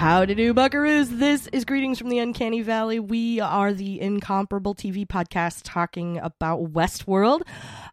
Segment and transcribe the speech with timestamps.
[0.00, 1.18] Howdy do, buckaroos.
[1.18, 2.98] This is Greetings from the Uncanny Valley.
[2.98, 7.42] We are the incomparable TV podcast talking about Westworld.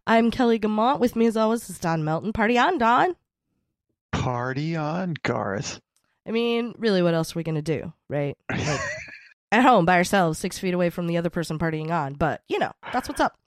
[0.07, 1.01] I'm Kelly Guimont.
[1.01, 2.31] With me, as always, is Don Melton.
[2.31, 3.13] Party on, Don.
[4.13, 5.81] Party on, Garth.
[6.25, 8.37] I mean, really, what else are we going to do, right?
[8.49, 8.79] Like,
[9.51, 12.13] at home by ourselves, six feet away from the other person partying on.
[12.13, 13.37] But, you know, that's what's up.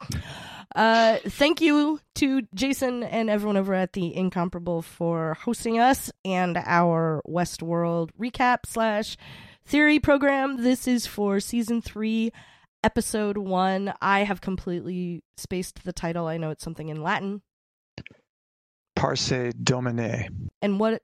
[0.74, 6.56] Uh, thank you to Jason and everyone over at the Incomparable for hosting us and
[6.56, 9.16] our Westworld recap slash
[9.64, 10.62] theory program.
[10.62, 12.32] This is for season three,
[12.84, 13.92] episode one.
[14.00, 16.26] I have completely spaced the title.
[16.26, 17.42] I know it's something in Latin.
[18.94, 19.32] Parce
[19.62, 20.50] Domine.
[20.62, 21.02] And what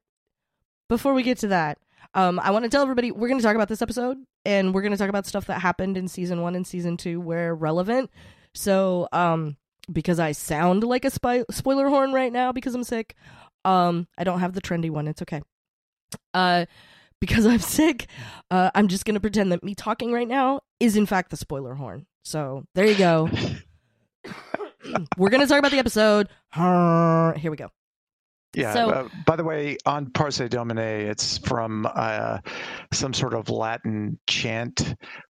[0.89, 1.78] before we get to that,
[2.14, 4.83] um, I want to tell everybody we're going to talk about this episode and we're
[4.83, 8.11] going to talk about stuff that happened in season one and season two where relevant.
[8.56, 9.56] So, um,
[9.92, 13.14] because I sound like a spy- spoiler horn right now because I'm sick,
[13.64, 15.06] um, I don't have the trendy one.
[15.08, 15.42] It's okay.
[16.34, 16.67] Uh,
[17.20, 18.06] because I'm sick,
[18.50, 21.36] uh, I'm just going to pretend that me talking right now is in fact the
[21.36, 22.06] spoiler horn.
[22.25, 23.28] So there you go.
[25.17, 26.28] we're going to talk about the episode.
[26.55, 27.70] Here we go.
[28.55, 28.73] Yeah.
[28.73, 32.39] So- uh, by the way, on Parce Domine, it's from uh,
[32.92, 34.95] some sort of Latin chant,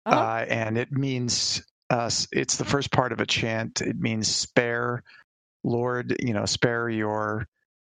[0.06, 0.16] Uh-huh.
[0.18, 3.80] uh, and it means uh, it's the first part of a chant.
[3.80, 5.02] It means spare,
[5.64, 6.16] Lord.
[6.20, 7.46] You know, spare your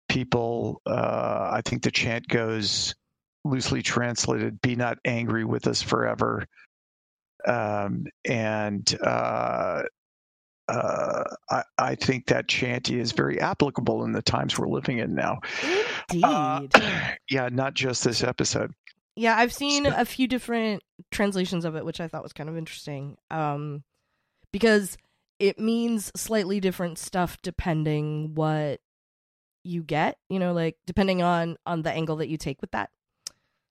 [0.09, 0.81] people.
[0.85, 2.95] Uh, I think the chant goes
[3.43, 6.45] loosely translated: "Be not angry with us forever."
[7.45, 9.83] Um, and uh,
[10.67, 15.13] uh, I, I think that chant is very applicable in the times we're living in
[15.13, 15.39] now.
[16.09, 16.23] Indeed.
[16.23, 16.61] Uh,
[17.29, 18.71] yeah, not just this episode.
[19.15, 22.57] Yeah, I've seen a few different translations of it, which I thought was kind of
[22.57, 23.17] interesting.
[23.29, 23.83] Um,
[24.51, 24.97] because
[25.39, 28.79] it means slightly different stuff depending what
[29.63, 30.17] you get.
[30.29, 32.89] You know, like depending on on the angle that you take with that.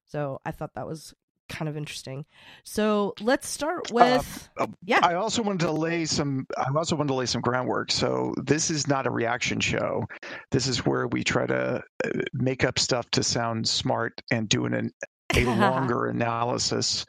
[0.06, 1.14] So I thought that was
[1.48, 2.24] kind of interesting.
[2.64, 5.00] So let's start with uh, yeah.
[5.02, 6.46] I also wanted to lay some.
[6.56, 7.90] I also wanted to lay some groundwork.
[7.90, 10.06] So this is not a reaction show.
[10.50, 14.64] This is where we try to uh, make up stuff to sound smart and do
[14.66, 14.92] an,
[15.36, 17.06] a longer analysis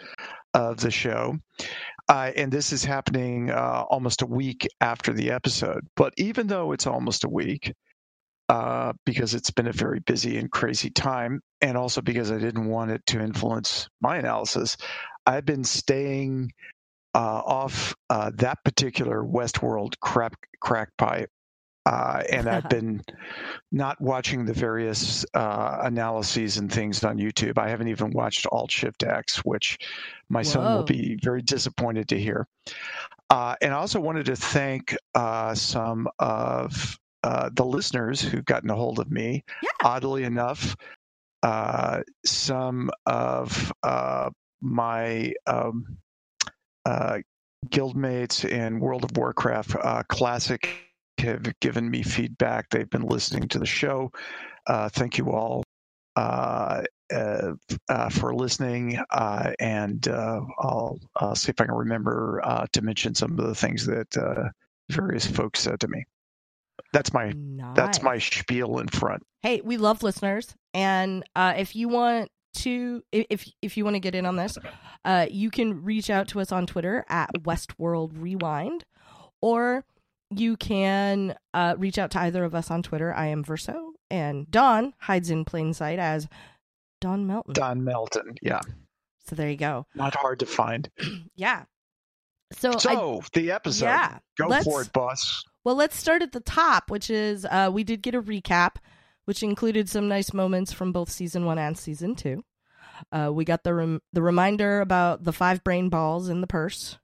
[0.53, 1.38] of the show.
[2.09, 5.88] Uh, and this is happening uh, almost a week after the episode.
[5.95, 7.73] But even though it's almost a week,
[8.50, 12.67] uh, because it's been a very busy and crazy time, and also because I didn't
[12.67, 14.75] want it to influence my analysis,
[15.25, 16.51] I've been staying
[17.16, 21.29] uh, off uh, that particular Westworld crap crack pipe.
[21.85, 23.01] Uh, and I've been
[23.71, 27.57] not watching the various uh, analyses and things on YouTube.
[27.57, 29.77] I haven't even watched Alt Shift X, which
[30.29, 32.47] my son will be very disappointed to hear.
[33.29, 38.69] Uh, and I also wanted to thank uh, some of uh, the listeners who've gotten
[38.69, 39.44] a hold of me.
[39.61, 39.69] Yeah.
[39.83, 40.75] Oddly enough,
[41.41, 44.29] uh, some of uh,
[44.61, 45.97] my um,
[46.85, 47.19] uh,
[47.67, 50.69] guildmates in World of Warcraft uh, Classic
[51.23, 52.69] have given me feedback.
[52.69, 54.11] They've been listening to the show.
[54.67, 55.63] Uh, thank you all
[56.16, 57.53] uh, uh,
[57.89, 61.00] uh, for listening, uh, and uh, I'll,
[61.35, 64.50] see if I can remember uh, to mention some of the things that uh,
[64.89, 66.06] various folks said to me.
[66.91, 67.33] That's my
[67.75, 69.23] that's my spiel in front.
[69.41, 74.00] Hey, we love listeners, and uh, if you want to, if if you want to
[74.00, 74.57] get in on this,
[75.06, 78.85] uh, you can reach out to us on Twitter at Westworld Rewind,
[79.41, 79.85] or
[80.39, 83.13] you can uh, reach out to either of us on Twitter.
[83.13, 86.27] I am Verso, and Don hides in plain sight as
[87.01, 87.53] Don Melton.
[87.53, 88.61] Don Melton, yeah,
[89.25, 89.85] So there you go.
[89.95, 90.89] not hard to find.
[91.35, 91.63] Yeah.
[92.55, 95.44] So, I, the episode, yeah, go for it, boss.
[95.63, 98.75] Well, let's start at the top, which is uh, we did get a recap,
[99.25, 102.44] which included some nice moments from both season one and season two.
[103.11, 107.00] Uh, we got the rem- the reminder about the five brain balls in the purse.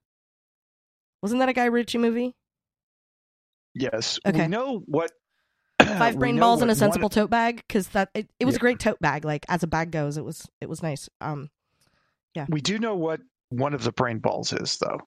[1.20, 2.36] Wasn't that a Guy Ritchie movie?
[3.74, 4.42] Yes, Okay.
[4.42, 5.12] we know what
[5.82, 8.58] Five brain balls in a sensible one- tote bag because that it, it was a
[8.58, 9.24] great tote bag.
[9.24, 11.08] Like as a bag goes, it was it was nice.
[11.20, 11.48] Um,
[12.34, 12.46] yeah.
[12.50, 14.98] We do know what one of the brain balls is, though.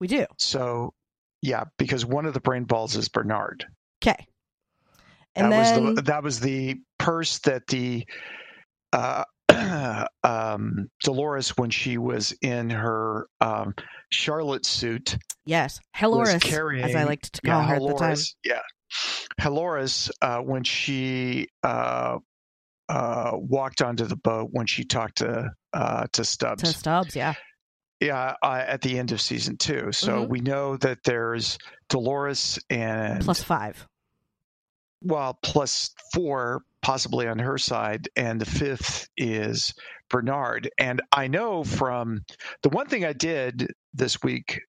[0.00, 0.92] we do So,
[1.40, 3.64] yeah, because one of the brain balls is Bernard.
[4.02, 4.26] okay,
[5.36, 8.04] and that then was the that was the purse that the
[8.92, 9.24] uh,
[10.24, 13.74] um, Dolores, when she was in her um,
[14.10, 15.16] Charlotte suit,
[15.48, 16.84] yes, Heloris, carrying.
[16.84, 18.16] as I liked to call yeah, her at the time.
[18.44, 18.60] Yeah,
[19.40, 22.18] Heloris, uh, when she uh,
[22.88, 26.62] uh, walked onto the boat when she talked to uh, to Stubbs.
[26.62, 27.34] To Stubbs, yeah,
[28.00, 29.92] Yeah, uh, at the end of season two.
[29.92, 30.28] So Mhm.
[30.28, 31.58] we know that there's
[31.88, 33.86] Dolores and plus five.
[35.02, 39.74] well plus four possibly on her side, and the fifth is
[40.08, 40.70] Bernard.
[40.78, 42.22] And I know from
[42.62, 44.62] the one thing I did this week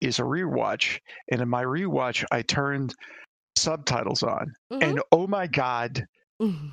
[0.00, 0.98] is a rewatch,
[1.30, 2.94] and in my rewatch, I turned
[3.56, 4.82] subtitles on, Mhm.
[4.82, 6.04] and oh my god,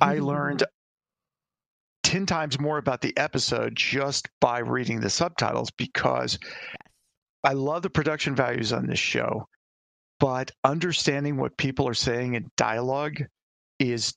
[0.00, 0.62] I learned
[2.02, 6.38] 10 times more about the episode just by reading the subtitles because
[7.42, 9.48] I love the production values on this show,
[10.20, 13.22] but understanding what people are saying in dialogue
[13.78, 14.14] is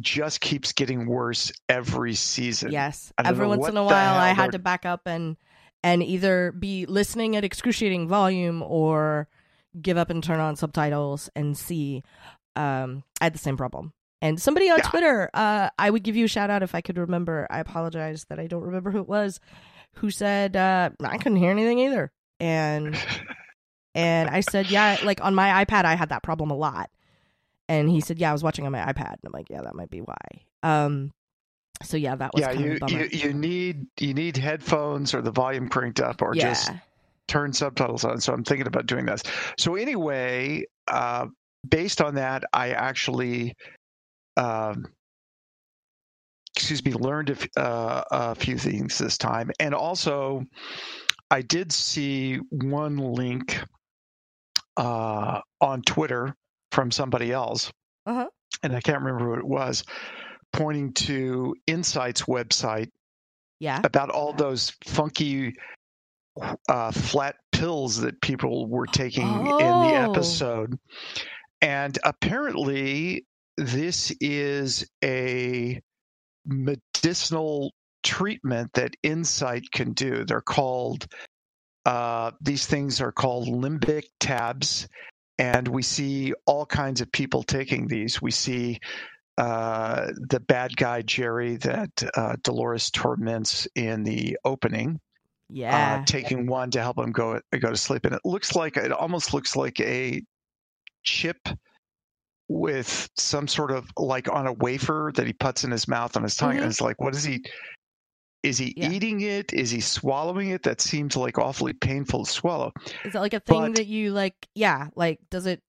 [0.00, 2.72] just keeps getting worse every season.
[2.72, 3.12] Yes.
[3.22, 5.36] Every once in a while, I had to back up and
[5.82, 9.28] and either be listening at excruciating volume or
[9.80, 12.02] give up and turn on subtitles and see.
[12.56, 13.92] Um, I had the same problem.
[14.22, 14.88] And somebody on Yeah.
[14.88, 17.46] Twitter, uh, I would give you a shout out if I could remember.
[17.50, 19.40] I apologize that I don't remember who it was,
[19.94, 22.12] who said uh, I couldn't hear anything either.
[22.38, 22.98] And
[23.94, 26.90] and I said, yeah, like on my iPad, I had that problem a lot.
[27.68, 29.12] And he said, yeah, I was watching on my iPad.
[29.12, 30.16] And I'm like, yeah, that might be why.
[30.62, 31.12] Um,
[31.82, 35.22] so yeah, that was yeah, kind of you, you you need you need headphones or
[35.22, 36.48] the volume cranked up or yeah.
[36.50, 36.70] just
[37.28, 38.20] turn subtitles on.
[38.20, 39.22] So I'm thinking about doing this.
[39.58, 41.26] So anyway, uh,
[41.68, 43.54] based on that, I actually,
[44.36, 44.84] um,
[46.56, 50.44] excuse me, learned a, f- uh, a few things this time, and also
[51.30, 53.60] I did see one link
[54.76, 56.34] uh, on Twitter
[56.72, 57.70] from somebody else,
[58.06, 58.28] Uh-huh.
[58.62, 59.84] and I can't remember what it was,
[60.52, 62.90] pointing to Incite's website
[63.60, 63.80] yeah.
[63.84, 65.54] about all those funky
[66.68, 70.12] uh, flat pills that people were taking in the Oh.
[70.12, 70.78] episode.
[71.60, 73.26] And apparently,
[73.56, 75.80] this is a
[76.46, 80.24] medicinal treatment that Insight can do.
[80.24, 81.06] They're called,
[81.86, 84.88] uh, these things are called limbic tabs.
[85.38, 88.20] And we see all kinds of people taking these.
[88.22, 88.80] We see
[89.40, 95.00] uh, the bad guy Jerry that uh, Dolores torments in the opening,
[95.48, 96.00] Yeah.
[96.00, 98.92] uh, taking one to help him go go to sleep, and it looks like it
[98.92, 100.22] almost looks like a
[101.02, 101.38] chip
[102.48, 106.22] with some sort of like on a wafer that he puts in his mouth on
[106.24, 106.62] his tongue, Mhm.
[106.62, 107.44] and it's like, what is he?
[108.42, 108.90] Is he Yeah.
[108.90, 109.52] eating it?
[109.52, 110.62] Is he swallowing it?
[110.62, 112.72] That seems like awfully painful to swallow.
[113.04, 114.34] Is that like a thing but- that you like?
[114.54, 114.88] Yeah.
[114.96, 115.62] Like, does it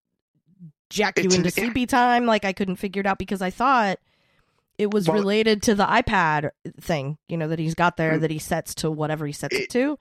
[0.91, 2.25] jack you It's into an- sleepy time?
[2.25, 3.97] Like, I couldn't figure it out because I thought
[4.77, 8.21] it was Well- related to the iPad thing, you know, that he's got there Mm.
[8.21, 9.81] that he sets to whatever he sets it, It- to.
[9.89, 9.97] And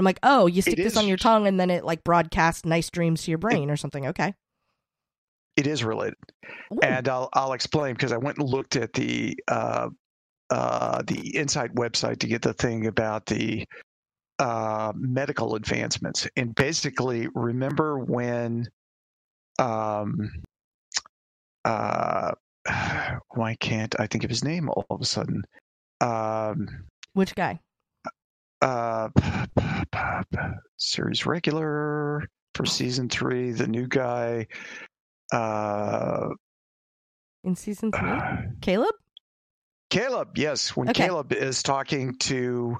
[0.00, 2.88] I'm like, oh, you stick this on your tongue and then it like broadcasts nice
[2.90, 4.06] dreams to your brain or something.
[4.06, 4.34] Okay.
[5.56, 6.16] It is related.
[6.72, 6.78] Ooh.
[6.82, 9.90] and I'll I'll explain because I went and looked at the uh,
[10.48, 13.66] uh, the Incite website to get the thing about the
[14.38, 16.26] uh, medical advancements.
[16.36, 18.66] And basically, remember when
[19.62, 20.30] um,
[21.64, 22.32] uh,
[23.34, 25.42] why can't I think of his name all of a sudden?
[26.00, 26.68] Um,
[27.14, 27.60] Which guy?
[28.60, 29.08] uh,
[30.76, 34.46] series regular for season three, the new guy.
[35.32, 36.28] Uh,
[37.44, 38.20] In season three?
[38.60, 38.94] Caleb?
[39.90, 40.76] Caleb, yes.
[40.76, 41.04] When Okay.
[41.04, 42.76] Caleb is talking to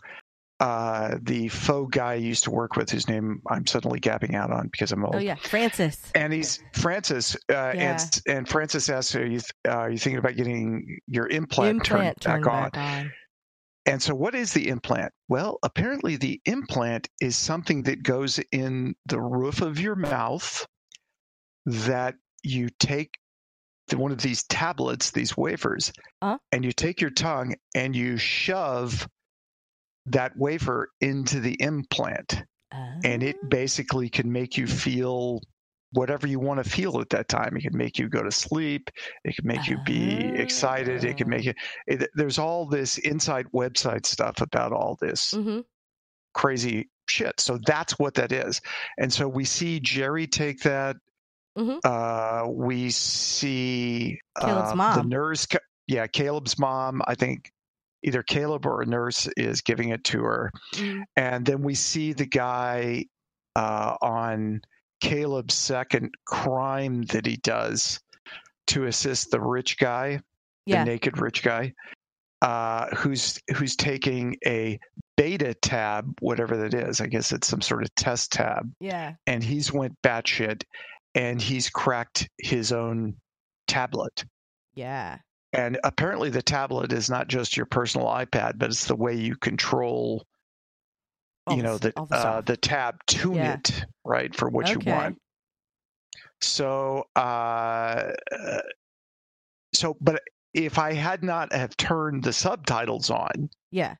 [0.63, 4.51] uh, the faux guy I used to work with, whose name I'm suddenly gapping out
[4.53, 5.17] on because I'm old.
[5.17, 5.35] Oh, yeah.
[5.35, 6.11] Francis.
[6.15, 7.99] And he's Francis, uh, Yeah.
[8.01, 11.77] and and Francis asks, "Are you th- uh, are you thinking about getting your implant,
[11.79, 13.13] Implant turned turned back on?" on.
[13.87, 15.13] And so, what is the implant?
[15.29, 20.65] Well, apparently, the implant is something that goes in the roof of your mouth
[21.67, 23.19] that you take
[23.89, 26.39] the- one of these tablets, these wafers, Uh-huh.
[26.53, 29.09] and you take your tongue and you shove
[30.07, 32.43] that wafer into the implant.
[33.05, 33.49] And it Oh.
[33.49, 35.41] basically can make you feel
[35.93, 37.55] whatever you want to feel at that time.
[37.57, 38.89] It can make you go to sleep.
[39.25, 41.05] It can make you be excited.
[41.05, 41.53] It can make you.
[41.87, 45.61] It, there's all this Incite website stuff about all this Mm-hmm.
[46.33, 47.39] crazy shit.
[47.41, 48.61] So that's what that is.
[48.99, 50.97] And so we see Jerry take that.
[51.59, 51.81] Mhm.
[51.85, 55.47] Uh, we see Caleb's uh, the nurse.
[55.87, 57.03] Yeah, Caleb's mom.
[57.07, 57.52] I think
[58.05, 60.51] either Caleb or a nurse is giving it to her.
[60.75, 61.03] Mm.
[61.17, 63.07] And then we see the guy
[63.57, 64.63] uh, on
[65.01, 68.01] Caleb's second crime that he does
[68.69, 70.21] to assist the rich guy
[70.67, 70.85] Yeah.
[70.85, 71.75] the naked rich guy,
[72.41, 74.79] uh, who's who's taking a
[75.17, 77.01] beta tab, whatever that is.
[77.01, 79.15] I guess it's some sort of test tab, Yeah.
[79.27, 80.63] and he's went batshit,
[81.15, 83.17] and he's cracked his own
[83.67, 84.25] tablet.
[84.75, 85.19] Yeah.
[85.53, 89.37] And apparently, the tablet is not just your personal iPad, but it's the way you
[89.37, 90.25] control,
[91.47, 93.55] All you the know, the the uh, the tab, tune Yeah.
[93.55, 95.19] it right for what you want.
[96.41, 98.13] So, uh,
[99.75, 100.23] so, but
[100.55, 103.95] if I had not have turned the subtitles on Yeah.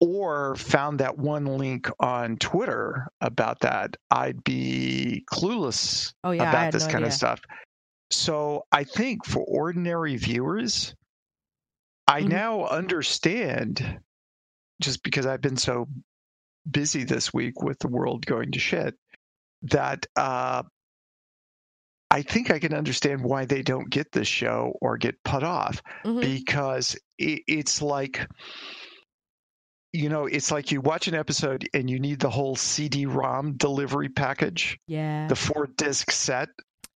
[0.00, 6.48] or found that one link on Twitter about that, I'd be clueless Oh yeah.
[6.50, 7.08] About this no kind idea.
[7.08, 7.40] of stuff.
[8.10, 10.94] So I think for ordinary viewers,
[12.08, 12.28] I Mhm.
[12.28, 14.00] now understand
[14.80, 15.86] just because I've been so
[16.70, 18.94] busy this week with the world going to shit
[19.62, 20.62] that uh,
[22.10, 25.80] I think I can understand why they don't get this show or get put off
[26.04, 26.20] Mhm.
[26.20, 28.26] because it, it's like
[29.92, 34.08] you know it's like you watch an episode and you need the whole cd-rom delivery
[34.08, 35.26] package Yeah.
[35.28, 36.48] the four disc set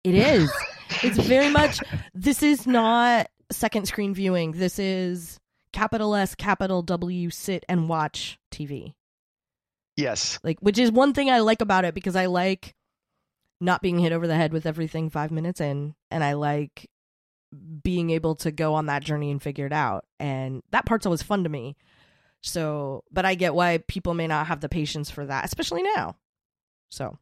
[0.05, 0.53] It is.
[1.03, 1.81] It's very much.
[2.15, 4.53] This is not second screen viewing.
[4.53, 5.41] This is
[5.73, 8.95] capital S, capital W, sit and watch TV.
[9.97, 12.75] yes Like, which is one thing I like about it because I like
[13.61, 16.89] not being hit over the head with everything five minutes in, and I like
[17.83, 20.05] being able to go on that journey and figure it out.
[20.21, 21.77] And that part's always fun to me.
[22.41, 26.17] So, but I get why people may not have the patience for that, especially now.
[26.91, 27.19] So,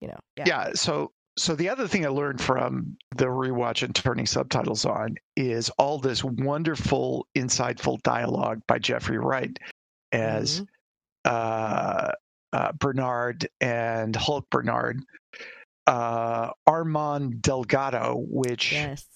[0.00, 0.44] you know, yeah.
[0.46, 5.14] yeah so so the other thing i learned from the rewatch and turning subtitles on
[5.36, 9.58] is all this wonderful insightful dialogue by jeffrey wright
[10.12, 10.66] as Mhm.
[11.24, 12.12] uh,
[12.52, 15.00] uh, bernard and hulk bernard
[15.86, 19.06] uh, armand delgado which yes.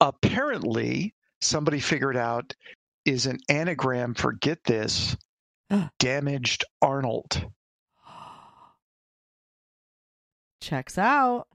[0.00, 2.54] apparently somebody figured out
[3.04, 5.16] is an anagram for get this
[5.98, 7.44] damaged arnold
[10.66, 11.46] Checks out.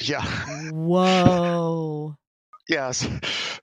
[0.00, 0.24] yeah
[0.72, 2.16] Whoa.
[2.68, 3.06] Yes.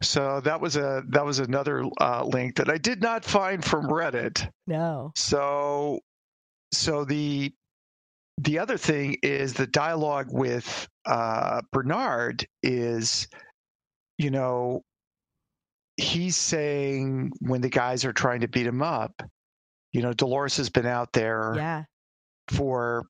[0.03, 3.85] So that was a that was another uh, link that I did not find from
[3.87, 4.47] Reddit.
[4.67, 5.11] No.
[5.15, 5.99] So
[6.73, 7.51] so the
[8.37, 13.27] the other thing is the dialogue with uh, Bernard is,
[14.17, 14.81] you know,
[15.97, 19.13] he's saying when the guys are trying to beat him up,
[19.93, 21.83] you know, Dolores has been out there Yeah.
[22.49, 23.05] for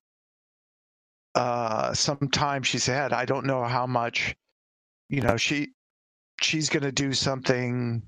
[1.34, 4.34] uh some time she's had i don't know how much
[5.08, 5.68] you know she
[6.40, 8.02] she's going to do something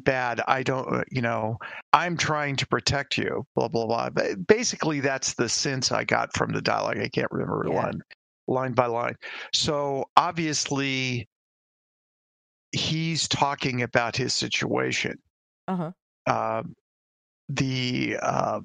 [0.00, 1.56] bad i don't you know
[1.92, 6.32] i'm trying to protect you blah blah blah but basically that's the sense i got
[6.34, 7.74] from the dialogue i can't remember Yeah.
[7.74, 8.00] line
[8.46, 9.16] line by line
[9.52, 11.28] so obviously
[12.72, 15.18] he's talking about his situation
[15.68, 15.92] Uh-huh.
[16.26, 16.62] uh,
[17.48, 18.60] the uh,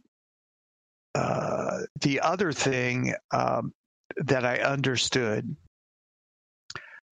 [1.15, 3.73] uh, the other thing um,
[4.17, 5.55] that I understood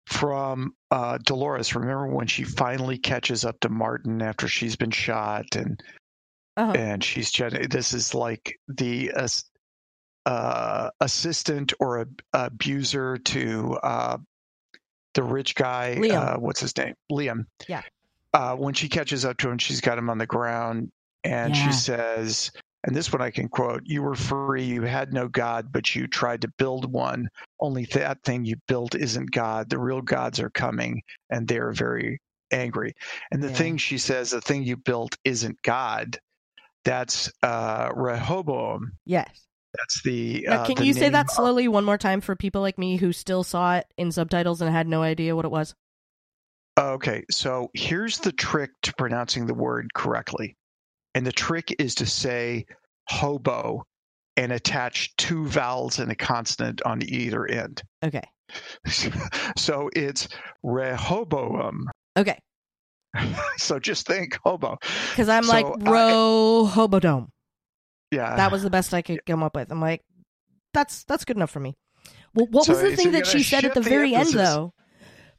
[0.07, 5.55] from uh, Dolores, remember when she finally catches up to Martin after she's been shot
[5.55, 5.83] and
[6.57, 6.73] Uh-huh.
[6.73, 7.31] and she's
[7.71, 9.45] this is like the as-
[10.27, 14.19] uh, assistant or a, abuser to uh,
[15.15, 15.97] the rich guy.
[15.99, 16.15] Liam.
[16.37, 16.95] Uh, what's his name?
[17.13, 17.47] Liam.
[17.69, 17.83] Yeah.
[18.35, 20.91] Uh, when she catches up to him, she's got him on the ground,
[21.25, 21.67] and Yeah.
[21.67, 22.51] she says,
[22.85, 24.65] and this one I can quote: "You were free.
[24.65, 27.29] You had no God, but you tried to build one.
[27.61, 29.69] Only that thing you built isn't God.
[29.71, 32.21] The real gods are coming, and they are very
[32.53, 32.95] angry."
[33.31, 33.55] And the Yeah.
[33.55, 36.19] thing she says, the thing you built isn't God.
[36.85, 38.93] That's uh, Rehoboam.
[39.05, 39.47] Yes.
[39.75, 40.47] That's the.
[40.49, 42.79] Now, uh, can the you say that of- slowly one more time for people like
[42.79, 45.75] me who still saw it in subtitles and had no idea what it was?
[46.79, 50.57] Okay, so here's the trick to pronouncing the word correctly.
[51.19, 52.65] And the trick is to say
[53.09, 53.83] hobo
[54.37, 57.83] and attach two vowels and a consonant on either end.
[58.05, 58.23] Okay.
[59.57, 60.29] so it's
[60.63, 61.87] Rehoboam.
[62.17, 62.39] Okay.
[63.57, 64.79] So just think hobo.
[65.11, 67.27] Because I'm So like, Ro Hobodome.
[68.13, 68.37] Yeah.
[68.37, 69.73] That was the best I could come up with.
[69.73, 70.03] I'm like,
[70.73, 71.75] that's that's good enough for me.
[72.33, 74.73] Well, what So- was the thing that she said at the the very end, though?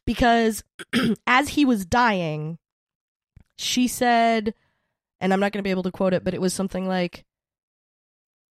[0.05, 0.62] Because
[1.25, 2.57] as he was dying,
[3.57, 4.53] she said,
[5.22, 7.26] and I'm not going to be able to quote it, but it was something like,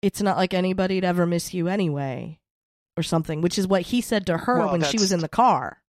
[0.02, 2.40] "It's not like anybody'd ever miss you anyway,"
[2.98, 5.30] or something, which is what he said to her Well, when she was in the
[5.30, 5.82] car.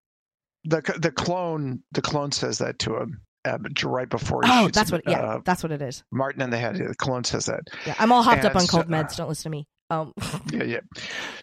[0.65, 4.91] the the clone the clone says that to him uh, right before he Oh, that's
[4.91, 5.11] him, what.
[5.13, 6.03] Yeah, uh, that's what it is.
[6.11, 6.77] Martin in the head.
[6.77, 7.61] The clone says that.
[7.87, 9.17] Yeah, I'm all hopped up on cold meds.
[9.17, 9.69] Don't listen to me.
[9.89, 10.13] Um,
[10.53, 10.81] Yeah, yeah.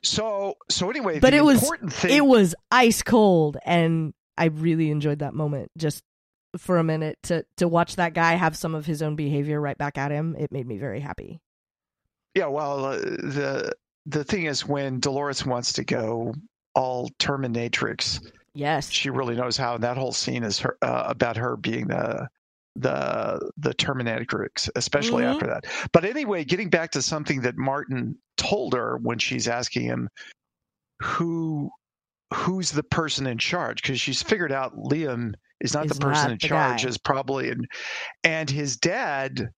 [0.04, 4.90] So so anyway, But the it was- thing it was ice cold, and I really
[4.92, 5.72] enjoyed that moment.
[5.78, 6.04] Just
[6.58, 9.78] for a minute to to watch that guy have some of his own behavior right
[9.78, 11.40] back at him, it made me very happy.
[12.36, 13.74] Yeah, well, uh, the
[14.06, 16.34] the thing is, when Dolores wants to go
[16.76, 18.20] all Terminatrix,
[18.54, 18.90] Yes.
[18.90, 19.76] she really knows how.
[19.76, 22.28] And that whole scene is her uh, about her being the
[22.76, 25.34] the the Terminatrix, especially Mhm.
[25.36, 25.66] after that.
[25.92, 30.10] But anyway, getting back to something that Martin told her when she's asking him
[31.02, 31.70] who
[32.34, 35.34] who's the person in charge because she's figured out Liam
[35.64, 36.90] is not Is the person not in the charge guy.
[36.90, 37.68] is probably and
[38.24, 39.50] and his dad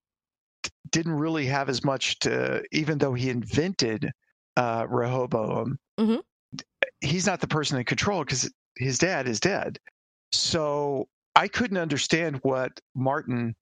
[0.92, 4.12] didn't really have as much to even though he invented
[4.56, 6.22] uh Rehoboam Mhm.
[7.02, 9.78] he's not the person in control because his dad is dead
[10.32, 13.56] so I couldn't understand what Martin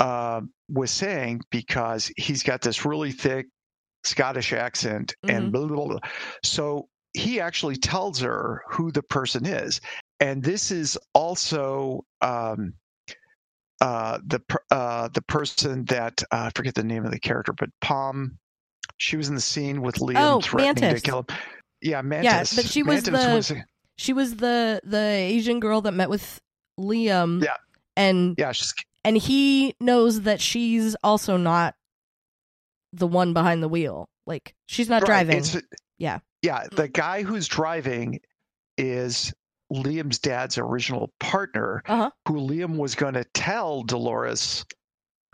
[0.00, 3.46] uh, was saying because he's got this really thick
[4.04, 5.98] Scottish accent and blah, blah, blah, blah.
[6.44, 9.80] so he actually tells her who the person is
[10.20, 12.74] and this is also um,
[13.80, 17.70] uh, the uh, the person that uh, I forget the name of the character, but
[17.80, 18.38] Palm.
[18.96, 21.00] She was in the scene with Liam Oh, threatening Mantis.
[21.02, 21.26] to kill him.
[21.80, 22.54] Yeah, Mantis.
[22.54, 23.64] but she was Mantis the-
[23.96, 26.38] She was the the Asian girl that met with
[26.78, 27.42] Liam.
[27.42, 27.56] Yeah.
[27.96, 28.74] And yeah, she's
[29.04, 31.74] and he knows that she's also not
[32.92, 34.10] the one behind the wheel.
[34.26, 35.38] Like she's not right, driving.
[35.38, 35.62] it's-
[35.96, 36.18] Yeah.
[36.42, 36.66] yeah.
[36.70, 38.20] The guy who's driving
[38.76, 39.32] is
[39.72, 42.10] Liam's dad's original partner, Uh-huh.
[42.26, 44.64] who Liam was going to tell Dolores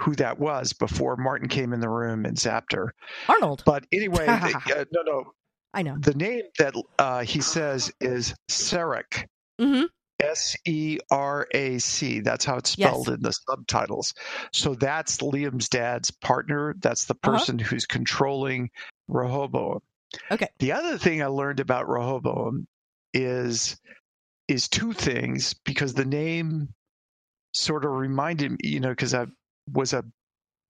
[0.01, 2.95] who that was before Martin came in the room and zapped her.
[3.29, 3.63] Arnold.
[3.65, 5.33] But anyway, the, uh, no, no.
[5.73, 5.97] I know.
[5.99, 9.27] The name that uh, he says is Serac.
[9.61, 9.85] Mm-hmm.
[10.23, 12.21] S E R A C.
[12.21, 12.89] That's how it's Yes.
[12.91, 14.15] spelled in the subtitles.
[14.53, 16.75] So that's Liam's dad's partner.
[16.81, 17.33] That's the Uh-huh.
[17.33, 18.71] person who's controlling
[19.09, 19.81] Rehoboam.
[20.31, 20.49] Okay.
[20.59, 22.67] The other thing I learned about Rehoboam
[23.13, 23.77] is
[24.49, 26.69] is two things because the name
[27.53, 29.27] sort of reminded me, you know, because I
[29.73, 30.05] was a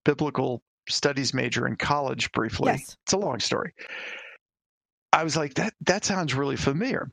[0.04, 2.72] biblical studies major in college briefly.
[2.72, 2.96] Yes.
[3.04, 3.72] It's a long story.
[5.12, 7.10] I was like, that that sounds really familiar.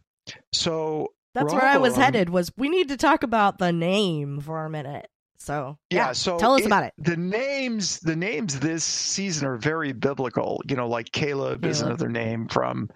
[0.53, 2.29] So That's where I was headed.
[2.29, 5.07] Was we need to talk about the name for a minute.
[5.37, 6.93] So yeah, yeah, so tell us it- about it.
[6.97, 10.61] The names the names this season are very biblical.
[10.69, 12.89] You know, like Caleb, is another name from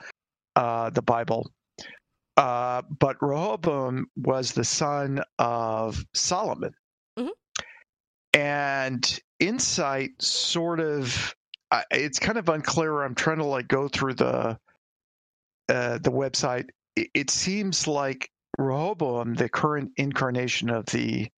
[0.56, 1.52] uh, the Bible.
[2.38, 6.74] Uh, but Rehoboam was the son of Solomon.
[7.20, 7.32] Mhm.
[8.34, 11.36] And Incite sort of
[11.72, 13.04] I it's kind of unclear.
[13.04, 14.60] I'm trying to like go through the
[15.70, 16.70] uh, the website.
[16.96, 21.30] It, it seems like Rehoboam, the current incarnation of the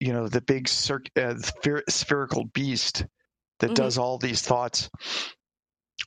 [0.00, 3.06] you know the big circ- uh, spher- spherical beast
[3.60, 3.74] that Mhm.
[3.74, 4.90] does all these thoughts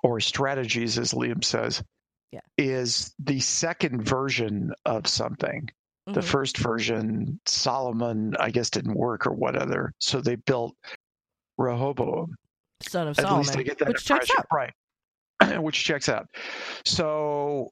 [0.04, 1.84] or strategies as liam says
[2.32, 2.40] Yeah.
[2.58, 5.70] is the second version of something
[6.08, 6.24] the Mhm.
[6.24, 10.76] first version solomon i guess didn't work or what other so they built
[11.58, 12.36] rehoboam
[12.82, 14.48] Son of at Solomon, least i get that which checks out.
[14.52, 14.74] right
[15.62, 16.28] which checks out
[16.86, 17.70] so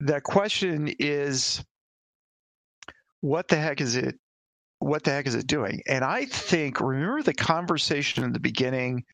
[0.00, 1.64] the question is
[3.20, 4.16] what the heck is it
[4.80, 9.04] what the heck is it doing and i think remember the conversation in the beginning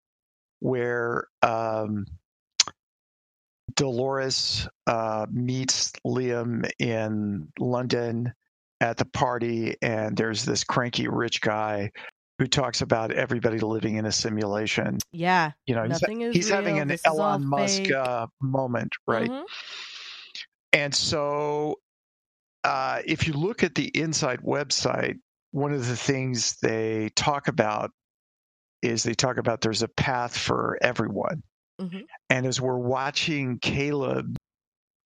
[0.61, 2.05] where um,
[3.81, 8.31] dolores uh, meets liam in london
[8.83, 11.91] at the party and there's this cranky rich guy
[12.39, 15.53] who talks about everybody living in a simulation Yeah.
[15.65, 19.45] you know he's, is he's having an this elon musk uh, moment right Mhm.
[20.75, 21.77] and so,
[22.63, 25.19] uh, if you look at the Incite website,
[25.53, 27.91] one of the things they talk about
[28.83, 31.43] is they talk about there's a path for everyone.
[31.81, 32.05] Mhm.
[32.29, 34.37] And as we're watching Caleb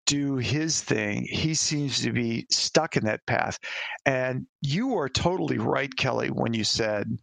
[0.06, 3.58] do his thing, he seems to be stuck in that path.
[4.04, 7.18] And you are totally right, Kelly, when you said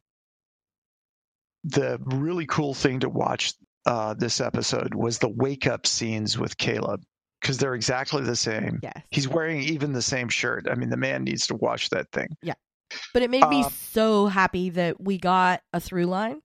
[1.63, 3.53] the really cool thing to watch
[3.85, 7.03] uh, this episode was the wake up scenes with Caleb
[7.39, 8.79] because they're exactly the same.
[8.81, 9.03] Yes.
[9.09, 10.67] He's wearing even the same shirt.
[10.69, 12.27] I mean, the man needs to wash that thing.
[12.41, 12.53] Yeah.
[13.13, 16.41] But it made me Uh, so happy that we got a through line.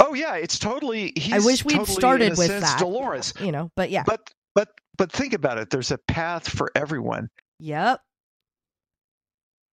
[0.00, 1.12] Oh yeah, it's totally.
[1.16, 2.78] He's wish we'd totally, started with sense, that.
[2.78, 3.32] Dolores.
[3.40, 4.02] You know, but yeah.
[4.06, 5.70] But but but think about it.
[5.70, 7.28] There's a path for everyone.
[7.60, 8.00] Yep.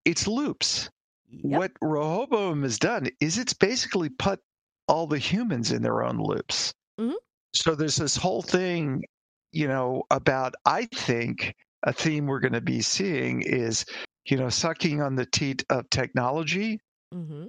[0.05, 0.89] It's loops.
[1.29, 1.59] Yep.
[1.59, 4.39] What Rehoboam has done is it's basically put
[4.87, 6.73] all the humans in their own loops.
[6.99, 7.15] Mhm.
[7.53, 9.03] So there's this whole thing,
[9.51, 13.85] you know, about I think a theme we're going to be seeing is,
[14.25, 16.79] you know, sucking on the teat of technology.
[17.11, 17.45] hmm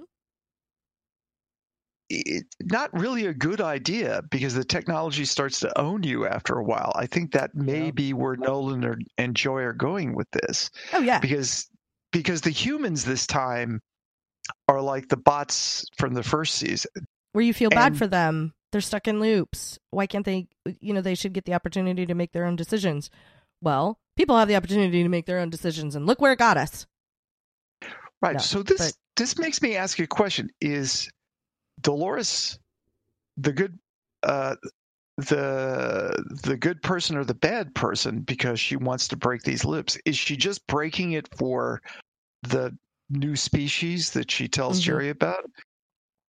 [2.09, 6.63] It's not really a good idea because the technology starts to own you after a
[6.63, 6.91] while.
[6.95, 7.91] I think that may Yeah.
[7.91, 11.19] be where Nolan or, and Joy are going with this Oh yeah.
[11.19, 11.67] because
[12.11, 13.81] because the humans this time
[14.67, 16.91] are like the bots from the first season.
[17.33, 18.53] Where you feel bad for them.
[18.71, 19.79] They're stuck in loops.
[19.91, 20.47] Why can't they?
[20.79, 23.09] You know, they should get the opportunity to make their own decisions.
[23.61, 26.57] Well, people have the opportunity to make their own decisions, and look where it got
[26.57, 26.85] us.
[28.21, 28.33] Right.
[28.33, 31.09] No, so this but- this makes me ask you a question: Is
[31.81, 32.59] Dolores
[33.37, 33.79] the good?
[34.23, 34.55] Uh,
[35.17, 39.97] the the good person or the bad person because she wants to break these lips.
[40.05, 41.81] Is she just breaking it for
[42.43, 42.77] the
[43.09, 44.83] new species that she tells Mhm.
[44.83, 45.49] Jerry about,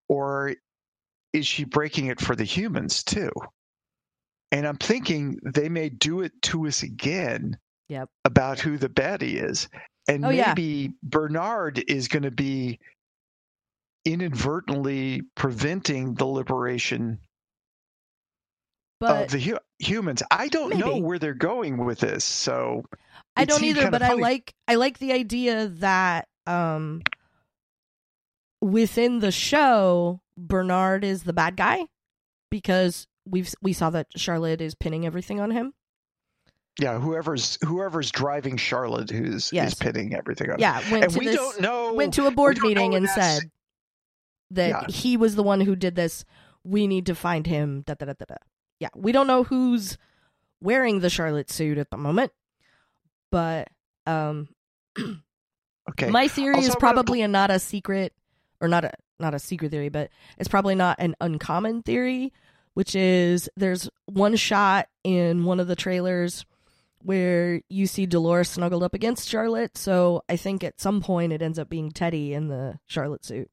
[0.09, 0.55] or
[1.33, 3.31] is she breaking it for the humans too?
[4.53, 8.09] And I'm thinking they may do it to us again Yep.
[8.25, 9.69] about who the baddie is.
[10.09, 10.55] And Oh, yeah.
[10.55, 12.79] maybe Bernard is going to be
[14.07, 17.19] inadvertently preventing the liberation
[19.01, 20.23] But of the hu- humans.
[20.31, 22.25] I don't know where they're going with this.
[22.25, 22.85] So
[23.37, 27.03] I don't either, but I like I like the idea that um
[28.63, 31.87] within the show Bernard is the bad guy
[32.51, 35.73] because we've we saw that Charlotte is pinning everything on him.
[36.81, 39.73] yeah, whoever's whoever's driving Charlotte who's Yes.
[39.73, 40.61] is pinning everything up.
[40.61, 43.51] Yeah, went and to we this don't know went to a board meeting and said
[44.51, 44.87] that Yeah.
[44.89, 46.25] he was the one who did this.
[46.65, 47.83] We need to find him.
[47.87, 48.35] Da, da, da, da, da.
[48.81, 49.97] Yeah, we don't know who's
[50.61, 52.33] wearing the Charlotte suit at the moment,
[53.31, 53.69] but
[54.07, 54.49] um,
[55.91, 56.11] Okay.
[56.11, 58.13] my theory Also, is probably a, not a secret
[58.61, 62.33] or not a not a secret theory, but it's probably not an uncommon theory,
[62.75, 66.45] which is there's one shot in one of the trailers
[67.03, 69.79] where you see Dolores snuggled up against Charlotte.
[69.79, 73.49] So I think at some point it ends up being Teddy in the Charlotte suit.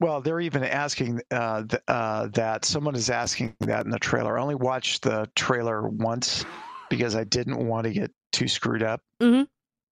[0.00, 2.64] Well, they're even asking uh, th- uh, that.
[2.66, 4.38] Someone is asking that in the trailer.
[4.38, 6.44] I only watched the trailer once
[6.90, 9.00] because I didn't want to get too screwed up.
[9.22, 9.46] Mhm.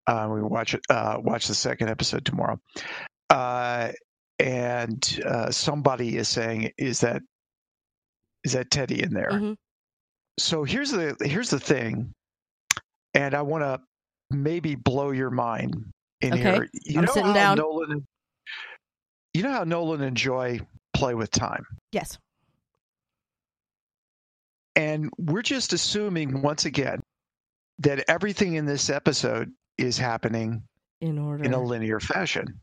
[0.06, 0.82] Uh, we watch it.
[0.90, 2.60] Uh, watch the second episode tomorrow.
[3.30, 3.92] Uh,
[4.38, 7.22] and uh, somebody is saying, "Is that
[8.44, 9.56] is that Teddy in there?" Mhm.
[10.38, 12.12] So here's the here's the thing,
[13.14, 13.80] and I want to
[14.36, 15.74] maybe blow your mind
[16.20, 16.42] in Okay.
[16.42, 16.68] here.
[16.84, 17.56] You I'm know sitting down.
[17.56, 18.04] Nolan,
[19.34, 20.60] you know how Nolan and Joy
[20.94, 21.66] play with time.
[21.92, 22.18] Yes.
[24.76, 27.00] And we're just assuming once again
[27.78, 30.62] that everything in this episode is happening
[31.00, 31.44] In order.
[31.44, 32.60] in a linear fashion.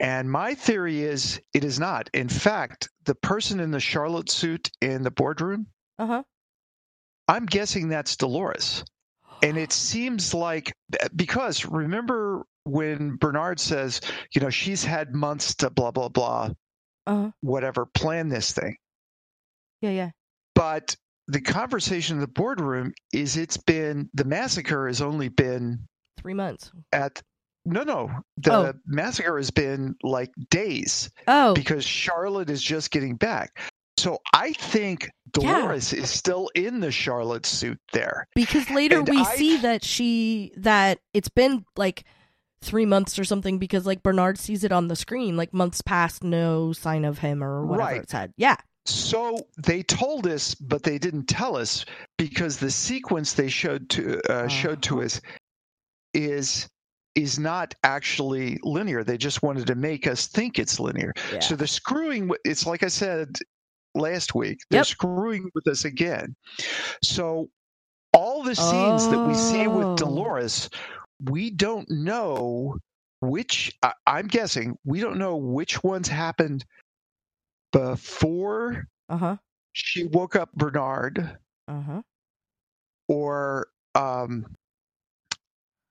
[0.00, 2.08] And my theory is it is not.
[2.14, 5.66] In fact, the person in the Charlotte suit in the boardroom,
[5.98, 6.22] Uh huh.
[7.26, 8.84] I'm guessing that's Dolores.
[9.42, 10.72] And it seems like
[11.14, 14.00] because remember when Bernard says,
[14.34, 16.50] you know, she's had months to blah, blah, blah,
[17.06, 17.30] Uh huh.
[17.40, 18.76] whatever, plan this thing.
[19.80, 19.90] Yeah.
[19.90, 20.10] Yeah.
[20.54, 20.96] But
[21.28, 25.80] the conversation in the boardroom is it's been the massacre has only been
[26.20, 26.72] Three months.
[26.92, 27.22] at
[27.64, 28.72] no no the Oh.
[28.86, 31.54] massacre has been like days Oh.
[31.54, 33.60] because Charlotte is just getting back.
[33.98, 35.04] So I think
[35.38, 35.52] Yeah.
[35.52, 38.26] Dolores is still in the Charlotte suit there.
[38.34, 42.04] because later and we I- see that she that it's been like
[42.62, 46.24] three months or something because like Bernard sees it on the screen like months past
[46.24, 48.02] no sign of him or whatever Right.
[48.02, 51.84] it said yeah So they told us, but they didn't tell us
[52.16, 55.04] because the sequence they showed to uh, showed to Uh-huh.
[55.06, 55.20] us
[56.14, 56.68] is
[57.14, 59.02] is not actually linear.
[59.02, 61.12] They just wanted to make us think it's linear.
[61.32, 62.30] yeah So they're screwing.
[62.44, 63.36] It's like I said
[63.94, 64.58] last week.
[64.70, 64.86] They're Yep.
[64.86, 66.36] screwing with us again.
[67.02, 67.48] So
[68.12, 69.76] all the scenes that we see Oh.
[69.78, 70.70] with Dolores,
[71.24, 72.78] we don't know
[73.20, 73.76] which.
[73.82, 76.64] I, I'm guessing we don't know which ones happened
[77.72, 79.36] before uh-huh
[79.72, 82.02] she woke up Bernard uh-huh
[83.08, 84.46] or um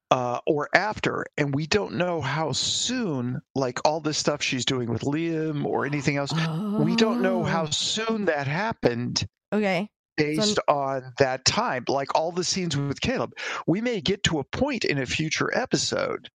[0.09, 4.89] uh or after and we don't know how soon like all this stuff she's doing
[4.89, 6.31] with Liam or anything else
[6.79, 7.69] we don't know how Oh.
[7.71, 13.33] soon that happened okay based on that time like all the scenes with Caleb
[13.67, 16.29] we may get to a point in a future episode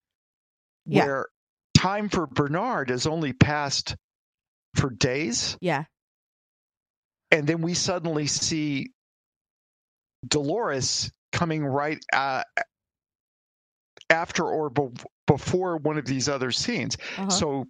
[0.85, 1.05] Yeah.
[1.05, 1.25] where
[1.75, 3.95] time for Bernard has only passed
[4.75, 5.83] for days yeah
[7.31, 8.87] and then we suddenly see
[10.27, 12.43] Dolores coming right uh,
[14.09, 14.89] after or be-
[15.27, 16.97] before one of these other scenes.
[17.17, 17.29] uh-huh.
[17.29, 17.65] So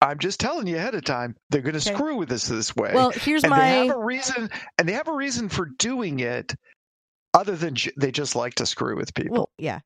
[0.00, 1.96] I'm just telling you ahead of time, they're going to Okay.
[1.96, 2.92] screw with us this way.
[2.94, 6.20] well here's and they my have a reason, and they have a reason for doing
[6.20, 6.54] it,
[7.34, 9.36] other than j- they just like to screw with people.
[9.36, 9.80] well yeah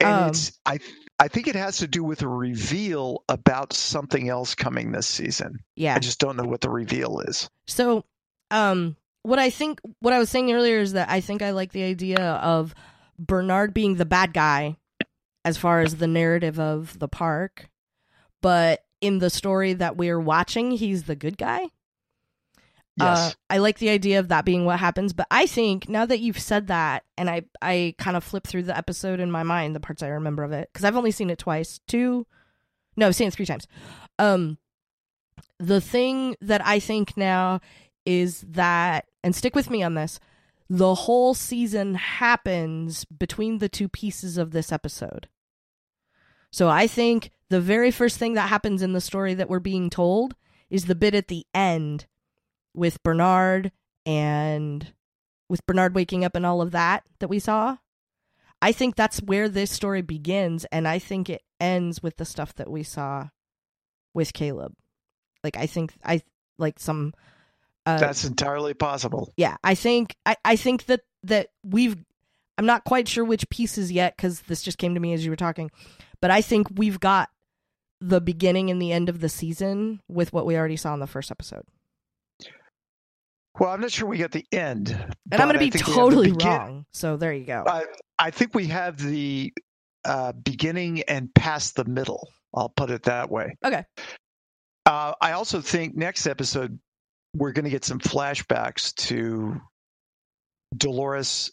[0.00, 0.78] and um, it's I
[1.18, 5.58] I think it has to do with a reveal about something else coming this season.
[5.76, 7.48] yeah I just don't know what the reveal is.
[7.66, 8.04] So,
[8.50, 11.72] um, what I think, what I was saying earlier is that I think I like
[11.72, 12.74] the idea of
[13.18, 14.78] Bernard being the bad guy
[15.44, 17.68] as far as the narrative of the park,
[18.40, 21.68] but in the story that we're watching, he's the good guy.
[22.96, 23.18] Yes.
[23.18, 26.20] Uh, I like the idea of that being what happens, but I think now that
[26.20, 29.74] you've said that, and I I kind of flip through the episode in my mind,
[29.74, 32.26] the parts I remember of it, because I've only seen it twice, two,
[32.96, 33.66] no, I've seen it three times.
[34.18, 34.58] Um,
[35.58, 37.60] the thing that I think now
[38.04, 40.20] is that, and stick with me on this,
[40.68, 45.28] the whole season happens between the two pieces of this episode.
[46.52, 49.90] So I think the very first thing that happens in the story that we're being
[49.90, 50.34] told
[50.68, 52.06] is the bit at the end
[52.74, 53.72] with Bernard
[54.06, 54.92] and
[55.48, 57.76] with Bernard waking up and all of that that we saw.
[58.62, 62.54] I think that's where this story begins, and I think it ends with the stuff
[62.56, 63.28] that we saw
[64.12, 64.74] with Caleb.
[65.42, 66.22] Like I think I
[66.58, 67.14] like some.
[67.86, 69.32] Uh, That's entirely possible.
[69.38, 71.96] yeah, I think I, I think that that we've.
[72.58, 75.30] I'm not quite sure which pieces yet because this just came to me as you
[75.30, 75.70] were talking,
[76.20, 77.30] but I think we've got
[78.00, 81.06] the beginning and the end of the season with what we already saw in the
[81.06, 81.64] first episode.
[83.58, 84.90] Well, I'm not sure we get the end.
[85.30, 86.86] And I'm going to be think we have the totally wrong.
[86.92, 87.64] So there you go.
[87.66, 87.84] I,
[88.18, 89.52] I think we have the
[90.04, 92.28] uh, beginning and past the middle.
[92.54, 93.56] I'll put it that way.
[93.64, 93.84] Okay.
[94.86, 96.78] Uh, I also think next episode
[97.36, 99.60] we're going to get some flashbacks to
[100.76, 101.52] Dolores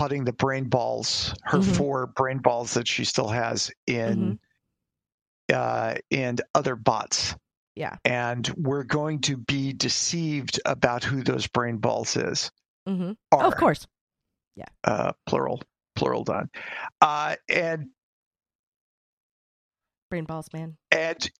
[0.00, 1.76] putting the brain balls, her Mhm.
[1.76, 4.40] four brain balls that she still has in
[5.52, 7.34] uh, in other bots.
[7.74, 7.96] Yeah.
[8.04, 12.50] And we're going to be deceived about who those brain balls is.
[12.86, 13.86] hmm Are, of course.
[14.84, 15.60] Uh, plural,
[15.96, 16.48] plural done.
[17.00, 17.90] Uh, and
[20.08, 20.76] Brain balls, man.
[20.90, 21.30] and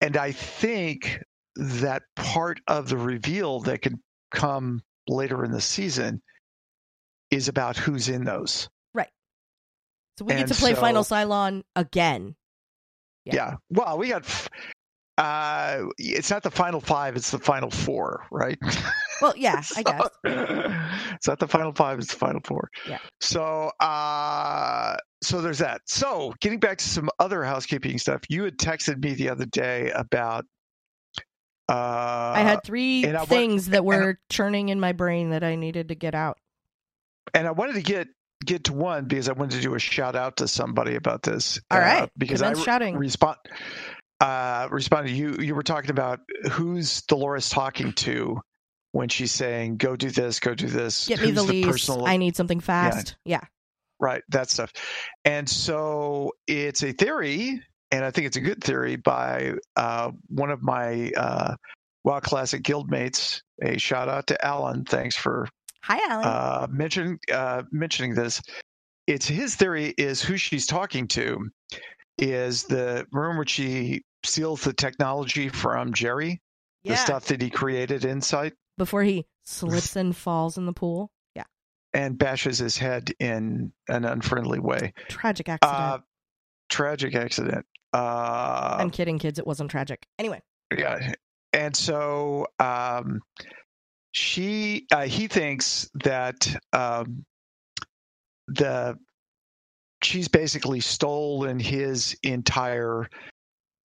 [0.00, 1.22] and I think
[1.54, 3.98] that part of the reveal that could
[4.30, 6.20] come later in the season
[7.36, 8.68] is about who's in those.
[8.94, 9.10] Right.
[10.18, 12.34] So we get to play so- Final Cylon again.
[13.24, 13.34] Yeah.
[13.34, 13.54] Yeah.
[13.70, 14.22] Well, we got.
[14.24, 14.48] f-
[15.18, 18.58] Uh, it's not the final five; it's the final four, right?
[19.22, 20.08] Well, yeah, I guess.
[21.14, 22.68] it's not the final five; it's the final four.
[22.86, 22.98] Yeah.
[23.22, 25.80] So, uh, so there's that.
[25.86, 29.90] So, getting back to some other housekeeping stuff, you had texted me the other day
[29.92, 30.44] about.
[31.66, 31.72] Uh,
[32.36, 35.88] I had three and things that and- were churning in my brain that I needed
[35.88, 36.36] to get out.
[37.34, 38.08] And I wanted to get
[38.44, 41.58] get to one because I wanted to do a shout out to somebody about this.
[41.70, 42.96] All uh, right, because I re- shouting.
[42.96, 43.36] respond
[44.20, 46.20] uh responded you you were talking about
[46.52, 48.40] who's Dolores talking to
[48.92, 51.66] when she's saying go do this go do this Get me who's the lease.
[51.66, 53.16] personal I need something fast.
[53.26, 53.42] Yeah.
[54.00, 54.72] right that stuff
[55.26, 57.60] and so it's a theory
[57.90, 61.56] and I think it's a good theory by uh one of my uh
[62.04, 65.46] WoW Classic guildmates a shout out to Alan thanks for
[65.82, 66.24] Hi, Alan.
[66.26, 68.42] uh, mention, uh, mentioning this.
[69.06, 71.48] It's his theory is who she's talking to
[72.18, 76.40] is the room where she steals the technology from Jerry,
[76.82, 76.92] yeah.
[76.92, 81.12] the stuff that he created inside, Before he slips and falls in the pool.
[81.36, 81.44] Yeah.
[81.94, 84.92] and bashes his head in an unfriendly way.
[85.08, 85.78] Tragic accident.
[85.78, 85.98] Uh,
[86.68, 87.64] tragic accident.
[87.92, 89.38] Uh, I'm kidding, kids.
[89.38, 90.06] It wasn't tragic.
[90.18, 90.42] Anyway.
[90.76, 91.12] yeah
[91.56, 93.20] and so um
[94.16, 97.22] she uh, he thinks that um
[98.48, 98.96] the
[100.02, 103.06] she's basically stolen his entire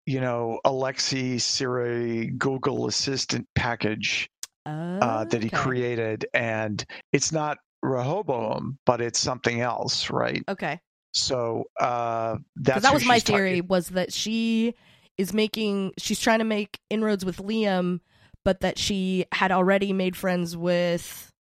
[0.06, 4.30] you know alexa siri google assistant package
[4.66, 5.58] uh, that he Okay.
[5.58, 10.80] created and it's not rehoboam but it's something else right Okay.
[11.14, 14.76] so uh that's that was my she's talking- theory was that she
[15.18, 18.00] is making she's trying to make inroads with Liam,
[18.44, 21.32] but that she had already made friends with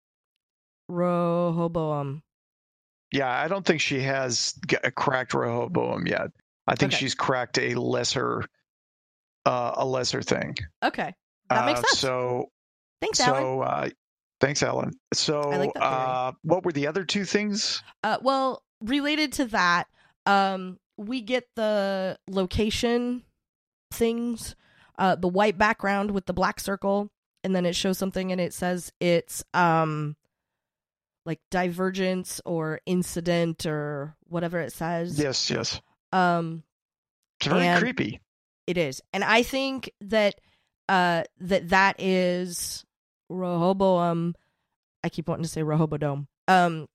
[0.89, 2.23] Rehoboam.
[3.13, 4.55] Yeah, I don't think she has
[4.95, 6.31] cracked Rehoboam yet.
[6.67, 7.01] I think Okay.
[7.01, 8.45] she's cracked a lesser,
[9.47, 10.57] uh, a lesser thing.
[10.85, 11.15] Okay.
[11.49, 11.99] That makes Uh, sense.
[11.99, 12.51] So,
[13.01, 13.43] Thanks, Alan.
[13.43, 13.89] so uh,
[14.41, 14.93] thanks, Alan.
[15.13, 17.83] So, like uh, what were the other two things?
[18.05, 19.89] Uh, well, related to that,
[20.27, 23.25] um, we get the location
[23.93, 24.55] things,
[25.01, 27.11] uh, the white background with the black circle,
[27.43, 30.15] and then it shows something and it says it's um,
[31.27, 35.19] like divergence or incident or whatever it says.
[35.19, 35.81] Yes, yes.
[36.13, 36.63] Um,
[37.41, 38.21] It's very creepy.
[38.67, 40.35] it is, and I think that
[40.89, 42.85] uh that that is
[43.29, 44.35] Rehoboam.
[45.03, 46.27] I keep wanting to say Rehobodome.
[46.49, 46.87] Um,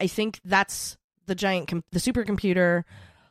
[0.00, 0.96] I think that's
[1.26, 2.84] the giant, com- the supercomputer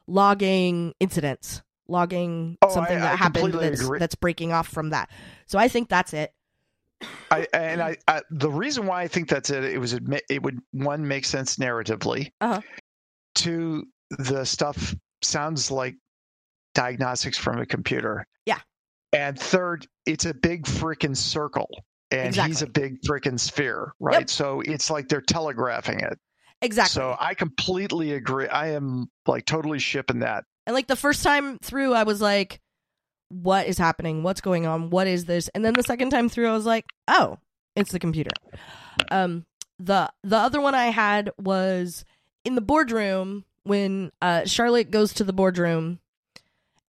[0.08, 4.00] logging incidents, logging Oh, something I- that I happened that's agree.
[4.00, 5.10] that's breaking off from that.
[5.48, 6.34] So I think that's it.
[7.32, 9.94] I, and I, I, the reason why I think that's it, it was
[10.30, 12.32] it would one make sense narratively.
[12.42, 12.62] Uh-huh.
[13.34, 15.96] Two, the stuff sounds like
[16.76, 18.26] diagnostics from a computer.
[18.46, 18.60] Yeah.
[19.14, 21.70] And third, it's a big freaking circle,
[22.12, 24.30] and he's a big freaking sphere, right?
[24.30, 26.20] So it's like they're telegraphing it.
[26.62, 26.94] Exactly.
[26.94, 28.48] So I completely agree.
[28.48, 30.44] I am like totally shipping that.
[30.66, 32.60] And like the first time through, I was like,
[33.30, 34.24] what is happening?
[34.24, 34.90] What's going on?
[34.90, 35.48] What is this?
[35.50, 37.38] And then the second time through, I was like, oh,
[37.76, 38.32] it's the computer.
[39.10, 39.46] Um,
[39.80, 42.06] the the other one I had was
[42.46, 46.00] in the boardroom when uh, Charlotte goes to the boardroom,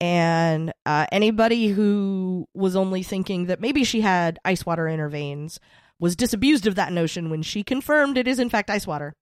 [0.02, 5.10] and uh, anybody who was only thinking that maybe she had ice water in her
[5.10, 5.60] veins
[6.00, 9.16] was disabused of that notion when she confirmed it is in fact ice water.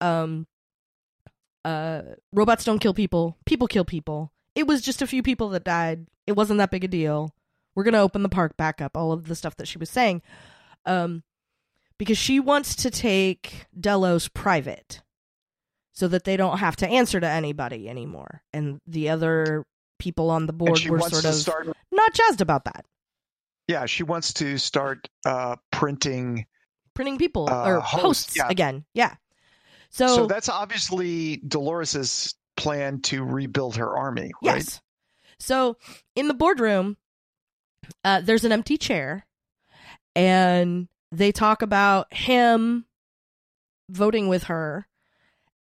[0.00, 0.46] Um,
[1.64, 4.32] uh, robots don't kill people; people kill people.
[4.54, 6.06] It was just a few people that died.
[6.26, 7.34] It wasn't that big a deal.
[7.74, 8.96] We're gonna open the park back up.
[8.96, 10.22] All of the stuff that she was saying,
[10.86, 11.22] um,
[11.98, 15.02] because she wants to take Delos private
[15.92, 18.42] so that they don't have to answer to anybody anymore.
[18.52, 19.66] And the other
[19.98, 22.86] people on the board were sort of start, not jazzed about that.
[23.68, 26.46] Yeah, she wants to start uh, printing
[26.94, 28.48] printing people uh, or hosts, hosts yeah.
[28.48, 28.84] again.
[28.94, 29.14] Yeah.
[29.90, 34.56] So, so that's obviously Dolores's plan to rebuild her army, right?
[34.56, 34.80] Yes.
[35.38, 35.76] So
[36.14, 36.96] in the boardroom,
[38.04, 39.26] uh, there's an empty chair,
[40.14, 42.86] and they talk about him
[43.88, 44.86] voting with her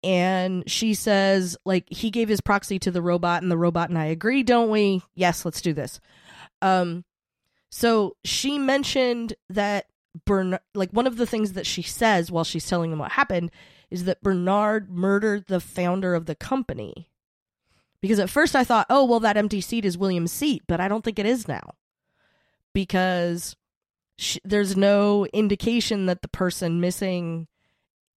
[0.03, 3.97] and she says like he gave his proxy to the robot and the robot and
[3.97, 5.01] I agree, don't we?
[5.15, 5.99] Yes, let's do this.
[6.61, 7.03] Um
[7.69, 9.85] so she mentioned that
[10.25, 13.51] Bernard like one of the things that she says while she's telling them what happened
[13.89, 17.09] is that Bernard murdered the founder of the company.
[18.01, 20.87] Because at first I thought, "Oh, well that empty seat is William's seat," but I
[20.87, 21.75] don't think it is now.
[22.73, 23.55] Because
[24.17, 27.47] she, there's no indication that the person missing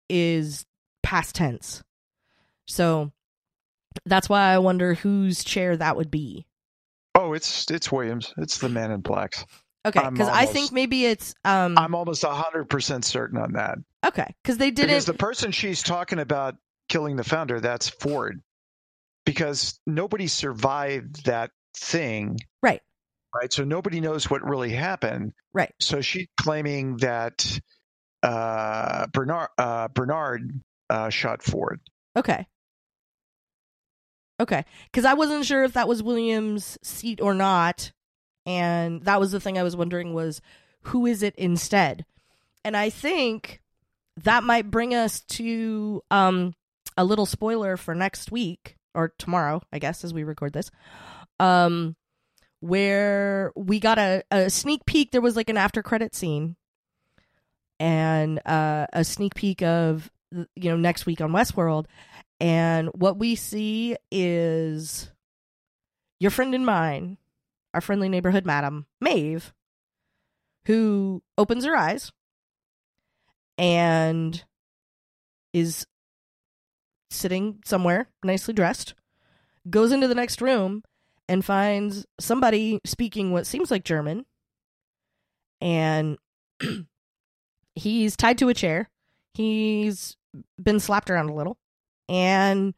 [0.10, 0.66] is
[1.04, 1.84] past tense.
[2.66, 3.12] So
[4.06, 6.46] that's why I wonder whose chair that would be.
[7.16, 8.34] Oh, it's it's Williams.
[8.38, 9.46] It's the man in blacks.
[9.88, 11.34] Okay, because I think maybe it's.
[11.46, 13.78] um I'm almost hundred percent certain on that.
[14.06, 14.90] Okay, because they didn't.
[14.90, 16.56] Because the person she's talking about
[16.90, 18.42] killing the founder, that's Ford,
[19.26, 22.38] because nobody survived that thing.
[22.62, 22.82] Right.
[23.36, 23.52] Right.
[23.52, 25.34] So nobody knows what really happened.
[25.54, 25.74] Right.
[25.80, 27.60] So she's claiming that
[28.24, 30.52] uh, Bernard uh, Bernard
[30.90, 31.80] uh, shot Ford.
[32.16, 32.48] Okay.
[34.40, 34.66] Okay.
[34.92, 37.92] Because I wasn't sure if that was Williams' seat or not.
[38.48, 40.42] And that was the thing I was wondering was
[40.84, 42.06] who is it instead?
[42.64, 43.62] And I think
[44.24, 46.56] that might bring us to um,
[46.96, 50.72] a little spoiler for next week or tomorrow, I guess, as we record this.
[51.40, 51.98] Um,
[52.62, 55.12] where we got a, a sneak peek.
[55.12, 56.56] There was like an after credit scene
[57.80, 61.86] and uh, a sneak peek of you know next week on Westworld,
[62.40, 65.12] and what we see is
[66.20, 67.18] your friend and mine,
[67.78, 69.54] our friendly neighborhood madam Maeve,
[70.66, 72.12] who opens her eyes
[73.56, 74.44] and
[75.54, 75.86] is
[77.12, 78.96] sitting somewhere nicely dressed,
[79.70, 80.82] goes into the next room
[81.30, 84.26] and finds somebody speaking what seems like German,
[85.62, 86.18] and
[87.76, 88.90] he's tied to a chair.
[89.36, 90.18] He's
[90.60, 91.60] been slapped around a little,
[92.10, 92.74] and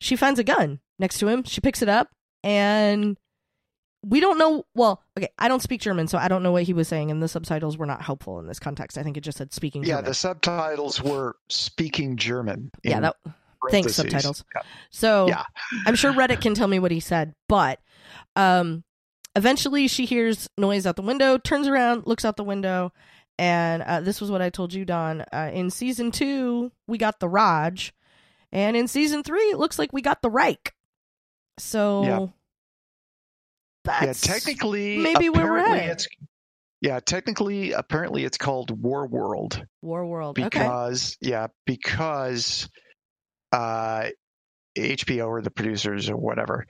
[0.00, 1.42] she finds a gun next to him.
[1.42, 2.10] She picks it up,
[2.44, 3.18] and
[4.02, 4.64] we don't know.
[4.74, 7.22] Well, okay, I don't speak German, so I don't know what he was saying, and
[7.22, 8.96] the subtitles were not helpful in this context.
[8.96, 9.82] I think it just said speaking.
[9.82, 10.04] Yeah, German.
[10.04, 12.70] the subtitles were speaking German.
[12.82, 13.16] Yeah, that.
[13.70, 14.44] Thanks, subtitles.
[14.54, 14.62] Yeah.
[14.90, 15.44] So yeah.
[15.84, 17.80] I'm sure Reddit can tell me what he said, but
[18.36, 18.84] um,
[19.34, 22.92] eventually she hears noise out the window, turns around, looks out the window,
[23.36, 25.24] and uh, this was what I told you, Don.
[25.32, 27.92] Uh, in season two, we got the Raj,
[28.52, 30.72] and in season three, it looks like we got the Reich.
[31.58, 32.32] So.
[33.88, 36.06] That's yeah, technically maybe where we're at.
[36.80, 39.64] yeah, technically, apparently, it's called War World.
[39.82, 41.30] War World, because okay.
[41.30, 42.68] yeah, because
[43.52, 44.06] uh,
[44.76, 46.66] HBO or the producers or whatever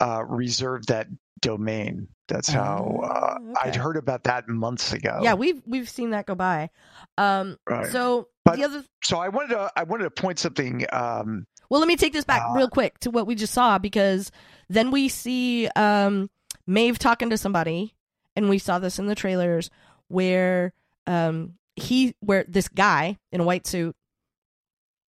[0.00, 1.08] uh, reserved that
[1.40, 2.08] domain.
[2.28, 3.68] That's how uh, uh okay.
[3.68, 5.20] I'd heard about that months ago.
[5.22, 6.70] Yeah, we've we've seen that go by.
[7.16, 7.86] Um, right.
[7.86, 10.84] So but, the other, so I wanted to I wanted to point something.
[10.92, 13.78] Um, well, let me take this back uh, real quick to what we just saw
[13.78, 14.30] because
[14.68, 16.30] then we see um,
[16.66, 17.94] Maeve talking to somebody,
[18.34, 19.70] and we saw this in the trailers
[20.08, 20.72] where
[21.06, 23.96] um, he where this guy in a white suit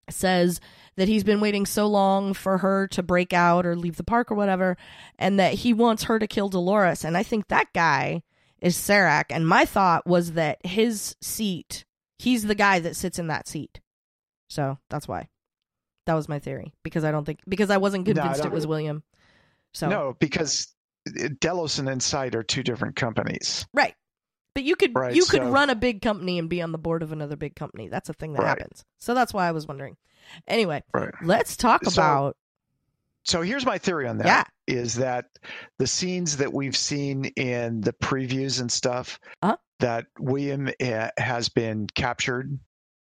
[0.10, 0.60] says
[0.96, 4.32] that he's been waiting so long for her to break out or leave the park
[4.32, 4.78] or whatever,
[5.20, 7.04] and that he wants her to kill Dolores.
[7.04, 8.24] And I think that guy
[8.60, 9.26] is Serac.
[9.30, 11.86] And my thought was that his seat,
[12.18, 13.80] he's the guy that sits in that seat.
[14.50, 15.30] So that's why.
[16.06, 18.66] That was my theory because I don't think because I wasn't convinced no, it was
[18.66, 19.04] William.
[19.74, 20.74] So no, because
[21.40, 23.66] Delos and Incite are two different companies.
[23.74, 23.96] Right.
[24.54, 25.50] But you could right, you could so...
[25.52, 27.90] run a big company and be on the board of another big company.
[27.90, 28.50] That's a thing that right.
[28.50, 28.86] happens.
[28.98, 29.98] So that's why I was wondering.
[30.48, 31.14] Anyway, right.
[31.22, 32.38] let's talk so, about.
[33.24, 34.44] So here's my theory on that: Yeah.
[34.76, 35.26] is that
[35.78, 39.58] the scenes that we've seen in the previews and stuff Uh-huh.
[39.80, 42.58] that William uh, has been captured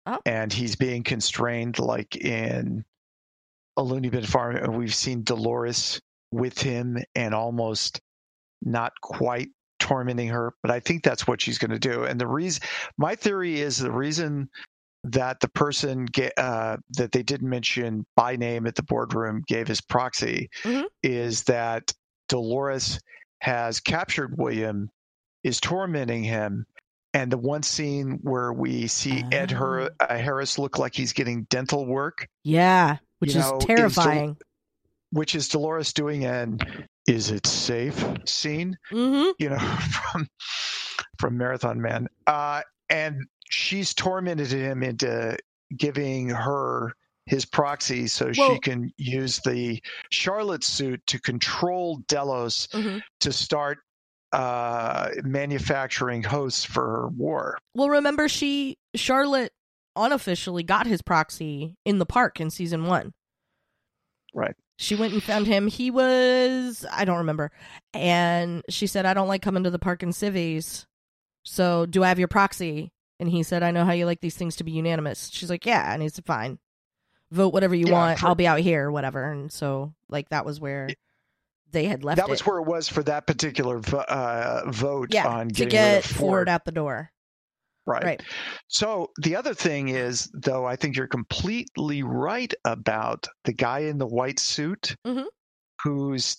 [0.05, 0.19] Uh-huh.
[0.25, 2.83] and he's being constrained, like in
[3.77, 6.01] a loony bin farm, and we've seen Dolores
[6.31, 8.01] with him and almost
[8.61, 9.49] not quite
[9.79, 12.03] tormenting her, but I think that's what she's going to do.
[12.03, 12.63] And the reason,
[12.97, 14.49] my theory is the reason
[15.03, 19.67] that the person get, uh, that they didn't mention by name at the boardroom gave
[19.67, 20.85] his proxy Mhm.
[21.03, 21.93] is that
[22.27, 22.99] Dolores
[23.41, 24.89] has captured William,
[25.43, 26.65] is tormenting him.
[27.13, 31.43] And the one scene where we see Ed Her- uh, Harris look like he's getting
[31.43, 34.37] dental work, Yeah, which is know, is terrifying.
[35.11, 36.59] Which is Dolores doing an
[37.07, 38.77] "Is it safe?" scene.
[38.91, 39.31] mm-hmm.
[39.39, 39.57] you know,
[40.11, 40.27] from
[41.19, 42.07] from Marathon Man.
[42.27, 45.37] Uh, and she's tormented him into
[45.75, 46.93] giving her
[47.25, 49.81] his proxy so she can use the
[50.11, 53.01] Charlotte suit to control Delos Mhm.
[53.19, 53.79] to start
[54.31, 57.57] uh, manufacturing hosts for her war.
[57.73, 59.51] Well, remember she Charlotte
[59.95, 63.13] unofficially got his proxy in the park in season one.
[64.33, 64.55] Right.
[64.77, 65.67] She went and found him.
[65.67, 67.51] He was I don't remember,
[67.93, 70.85] and she said, "I don't like coming to the park in civvies.
[71.43, 74.35] So do I have your proxy?" And he said, "I know how you like these
[74.35, 76.59] things to be unanimous." She's like, "Yeah," and he said, "Fine,
[77.31, 78.23] vote whatever you Yeah, want.
[78.23, 80.89] I'll be out here, whatever." And so like that was where
[81.71, 82.47] they had left that was it.
[82.47, 86.19] where it was for that particular uh, vote yeah on to get Ford.
[86.19, 87.11] Ford out the door.
[87.87, 88.03] Right.
[88.03, 88.23] Right.
[88.67, 93.97] So the other thing is, though, I think you're completely right about the guy in
[93.97, 95.25] the white suit Mhm.
[95.83, 96.35] who's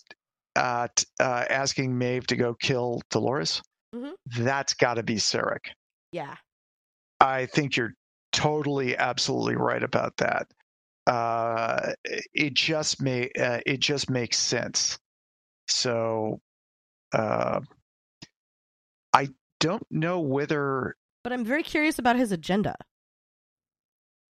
[0.57, 3.63] uh, t- uh, asking Maeve to go kill Dolores.
[3.95, 4.13] Mhm.
[4.27, 5.71] That's got to be Serac.
[6.13, 6.35] Yeah.
[7.21, 7.95] I think you're
[8.33, 10.49] totally, absolutely right about that.
[11.07, 11.93] Uh,
[12.35, 14.99] it just may uh, it just makes sense.
[15.69, 16.41] So,
[17.13, 17.61] uh,
[19.15, 19.29] I
[19.61, 20.97] don't know whether
[21.29, 22.75] But I'm very curious about his agenda.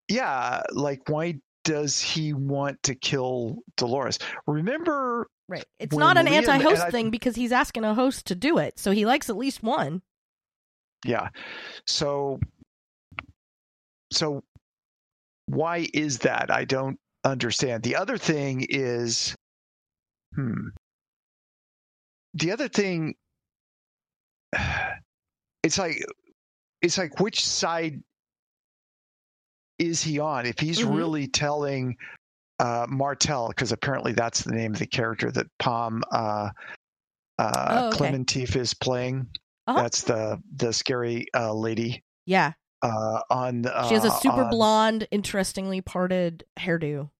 [0.09, 4.19] yeah, like why does he want to kill Dolores?
[4.49, 5.65] Remember, Right.
[5.79, 8.81] It's not an Liam- anti-host I- thing because he's asking a host to do it.
[8.81, 10.03] So he likes at least one.
[11.05, 11.29] yeah.
[11.87, 12.41] So,
[14.13, 14.43] so
[15.47, 16.51] why is that?
[16.51, 17.85] I don't understand.
[17.85, 19.37] The other thing is,
[20.35, 20.71] hmm.
[22.35, 23.15] The other thing,
[25.63, 26.03] it's like,
[26.83, 28.03] it's like which side
[29.79, 30.47] is he on?
[30.47, 30.97] If he's Mhm.
[30.97, 31.97] really telling
[32.61, 36.51] uh, Martel, because apparently that's the name of the character that Pom uh,
[37.39, 37.97] uh, Oh, okay.
[37.99, 39.29] Klementieff is playing.
[39.69, 39.81] Uh-huh.
[39.83, 42.55] That's the the scary uh, lady Yeah.
[42.83, 43.65] uh, on.
[43.67, 47.11] Uh, She has a super on- blonde, interestingly parted hairdo.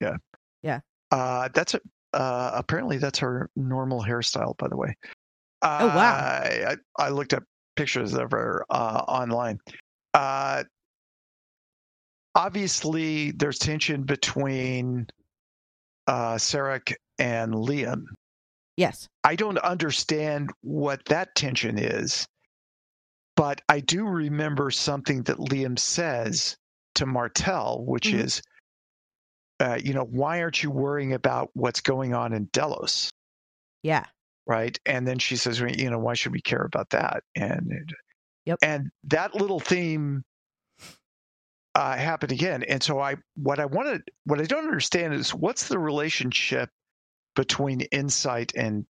[0.00, 0.16] Yeah.
[0.62, 0.80] Yeah.
[1.10, 1.80] Uh, that's a,
[2.14, 4.96] uh, apparently that's her normal hairstyle, by the way.
[5.60, 6.14] Uh, Oh, wow.
[6.14, 7.42] I I looked up
[7.78, 9.58] pictures of her uh, online.
[10.12, 10.64] Uh,
[12.34, 15.06] obviously, there's tension between
[16.08, 18.04] uh, Serac and Liam.
[18.76, 19.08] Yes.
[19.24, 22.26] I don't understand what that tension is,
[23.36, 26.56] but I do remember something that Liam says
[26.96, 28.18] to Martel, which Mhm.
[28.24, 28.42] is,
[29.60, 33.10] uh, you know, why aren't you worrying about what's going on in Delos?
[33.82, 34.04] Yeah.
[34.48, 34.78] Right.
[34.86, 37.22] And then she says, well, you know, why should we care about that?
[37.36, 37.70] And,
[38.46, 38.58] Yep.
[38.62, 40.24] and that little theme
[41.74, 42.62] uh, happened again.
[42.62, 46.70] And so I, what I wanted, what I don't understand is what's the relationship
[47.36, 48.86] between Incite and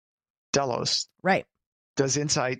[0.51, 1.07] Delos?
[1.23, 1.45] Right.
[1.95, 2.59] Does Incite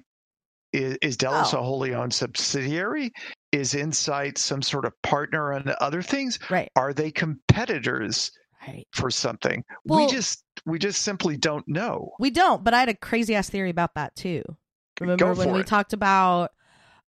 [0.71, 1.59] is, is Delos Oh.
[1.59, 3.11] a wholly owned subsidiary?
[3.51, 6.39] Is Incite some sort of partner on other things?
[6.49, 6.69] Right.
[6.77, 8.31] Are they competitors
[8.67, 8.87] Right.
[8.91, 9.63] for something?
[9.85, 12.13] Well- we just we just simply don't know.
[12.19, 14.43] We don't, but I had a crazy ass theory about that too.
[14.99, 15.67] Remember when we it.
[15.67, 16.51] talked about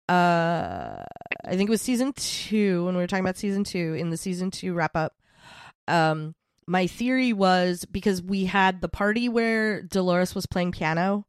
[0.10, 1.04] uh
[1.46, 4.18] I think it was season 2 when we were talking about season 2 in the
[4.18, 5.14] season 2 wrap up.
[5.88, 6.34] Um
[6.66, 11.26] my theory was because we had the party where Dolores was playing piano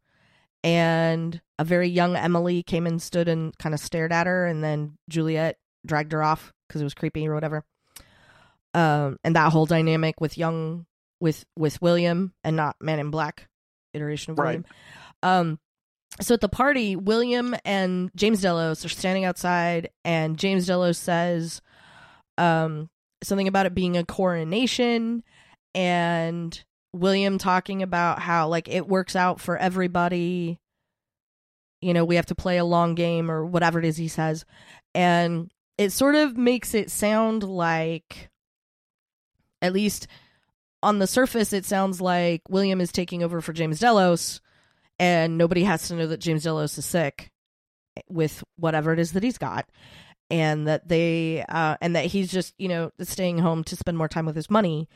[0.62, 4.62] and a very young Emily came and stood and kind of stared at her and
[4.62, 7.64] then Juliet dragged her off because it was creepy or whatever.
[8.74, 10.86] Um and that whole dynamic with young
[11.20, 13.48] with with William and not Man in Black
[13.94, 14.46] iteration of Right.
[14.46, 14.64] William.
[15.22, 15.58] Um
[16.20, 21.60] so at the party, William and James Delos are standing outside, and James Delos says
[22.38, 22.88] um,
[23.22, 25.24] something about it being a coronation,
[25.74, 26.62] and
[26.92, 30.60] William talking about how like it works out for everybody.
[31.82, 34.44] You know, we have to play a long game or whatever it is he says,
[34.94, 38.30] and it sort of makes it sound like,
[39.64, 40.06] at least
[40.82, 44.40] on the surface, it sounds like William is taking over for James Delos,
[44.98, 47.32] and nobody has to know that James Delos is sick
[48.08, 49.68] with whatever it is that he's got,
[50.30, 54.08] and that they uh, and that he's just you know staying home to spend more
[54.08, 54.88] time with his money,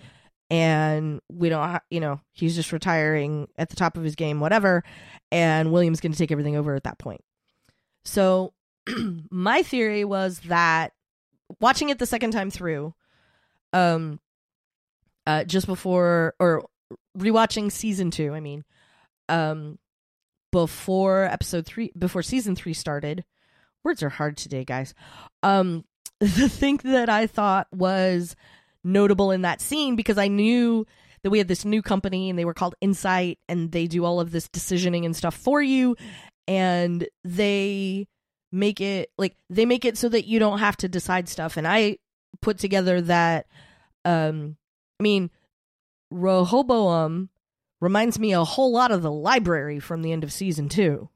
[0.51, 4.41] and we don't ha- you know he's just retiring at the top of his game,
[4.41, 4.85] whatever,
[5.33, 7.25] and William's going to take everything over at that point.
[8.05, 8.53] So
[9.31, 10.93] my theory was that
[11.61, 12.95] watching it the second time through,
[13.73, 14.21] um,
[15.29, 16.65] uh, just before or
[17.17, 18.65] rewatching season two, I mean,
[19.29, 19.79] um,
[20.51, 23.25] before episode three, before season three started.
[23.85, 24.95] Words are hard today, guys.
[25.43, 25.85] Um,
[26.21, 28.35] the thing that I thought was
[28.83, 30.87] notable in that scene because I knew
[31.23, 34.21] that we had this new company and they were called Incite and they do all
[34.21, 35.95] of this decisioning and stuff for you
[36.47, 38.07] and they
[38.51, 41.69] make it like they make it so that you don't have to decide stuff and
[41.69, 41.99] I
[42.41, 43.47] put together that
[44.07, 44.57] um
[44.99, 45.31] I mean
[46.11, 47.29] Rehoboam
[47.81, 51.09] reminds me a whole lot of the library from the end of season 2.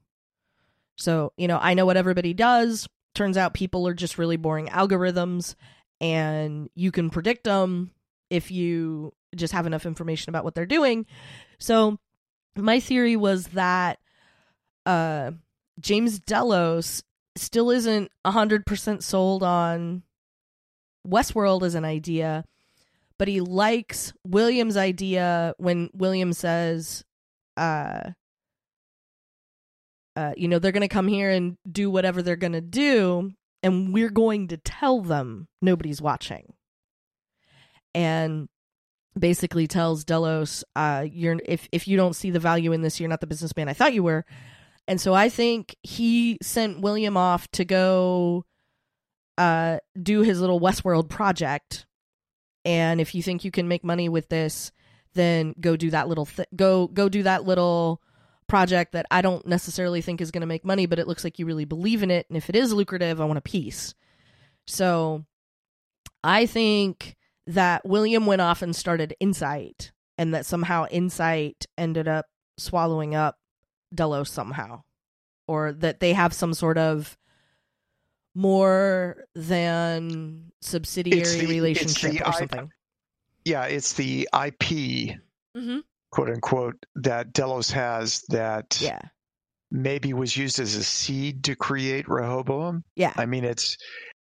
[0.95, 2.87] So, you know, I know what everybody does.
[3.15, 5.55] Turns out people are just really boring algorithms
[5.99, 7.91] and you can predict them
[8.29, 11.05] if you just have enough information about what they're doing.
[11.59, 11.97] So,
[12.55, 13.99] my theory was that
[14.85, 15.31] uh
[15.79, 17.03] James Delos
[17.35, 20.03] still isn't 100% sold on
[21.07, 22.45] Westworld as an idea,
[23.19, 27.03] but he likes William's idea when William says
[27.57, 28.11] uh
[30.15, 33.31] uh, you know, they're going to come here and do whatever they're going to do,
[33.61, 36.53] and we're going to tell them nobody's watching.
[37.95, 38.47] And
[39.17, 43.09] basically tells Delos, uh, you're if if you don't see the value in this, you're
[43.09, 44.25] not the businessman I thought you were.
[44.87, 48.45] And so I think he sent William off to go
[49.37, 51.85] uh, do his little Westworld project.
[52.65, 54.71] And if you think you can make money with this,
[55.13, 58.01] then go do that little th- go go do that little
[58.47, 61.39] project that I don't necessarily think is going to make money, but it looks like
[61.39, 62.25] you really believe in it.
[62.29, 63.93] And if it is lucrative, I want a piece.
[64.65, 65.25] So
[66.23, 67.15] I think
[67.47, 73.37] that William went off and started Incite, and that somehow Incite ended up swallowing up
[73.93, 74.83] Delos somehow,
[75.47, 77.17] or that they have some sort of
[78.35, 82.69] more than subsidiary the- relationship or I- something.
[83.45, 85.17] Yeah, it's the IP,
[85.55, 85.79] Mm-hmm.
[86.11, 88.99] quote unquote, that Delos has that Yeah,
[89.69, 92.83] maybe was used as a seed to create Rehoboam.
[92.95, 93.75] yeah, I mean, it's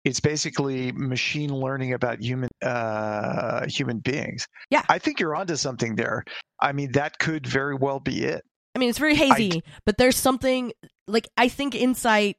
[0.05, 4.47] it's basically machine learning about human uh, human beings.
[4.71, 4.83] Yeah.
[4.87, 6.23] I think you're onto something there.
[6.61, 8.43] I mean, that could very well be it.
[8.75, 10.71] I mean, it's very hazy, but there's something
[11.07, 12.37] like I think Incite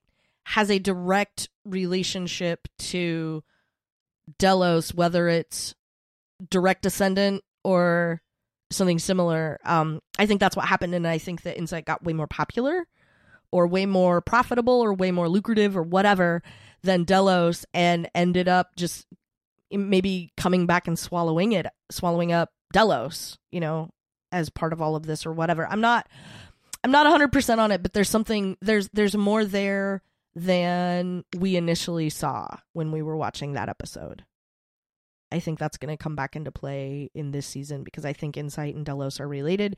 [0.50, 3.44] has a direct relationship to
[4.40, 5.76] Delos, whether it's
[6.50, 8.20] direct descendant or
[8.68, 9.60] something similar.
[9.64, 12.88] Um, I think that's what happened, and I think that Incite got way more popular,
[13.52, 16.42] or way more profitable, or way more lucrative, or whatever
[16.82, 19.06] than Delos, and ended up just
[19.70, 23.90] maybe coming back and swallowing it, swallowing up Delos, you know,
[24.32, 25.64] as part of all of this or whatever.
[25.70, 26.08] I'm not
[26.82, 30.02] I'm not 100% on it, but there's something there's there's more there
[30.34, 34.24] than we initially saw when we were watching that episode.
[35.32, 38.36] I think that's going to come back into play in this season because I think
[38.36, 39.76] Incite and Delos are related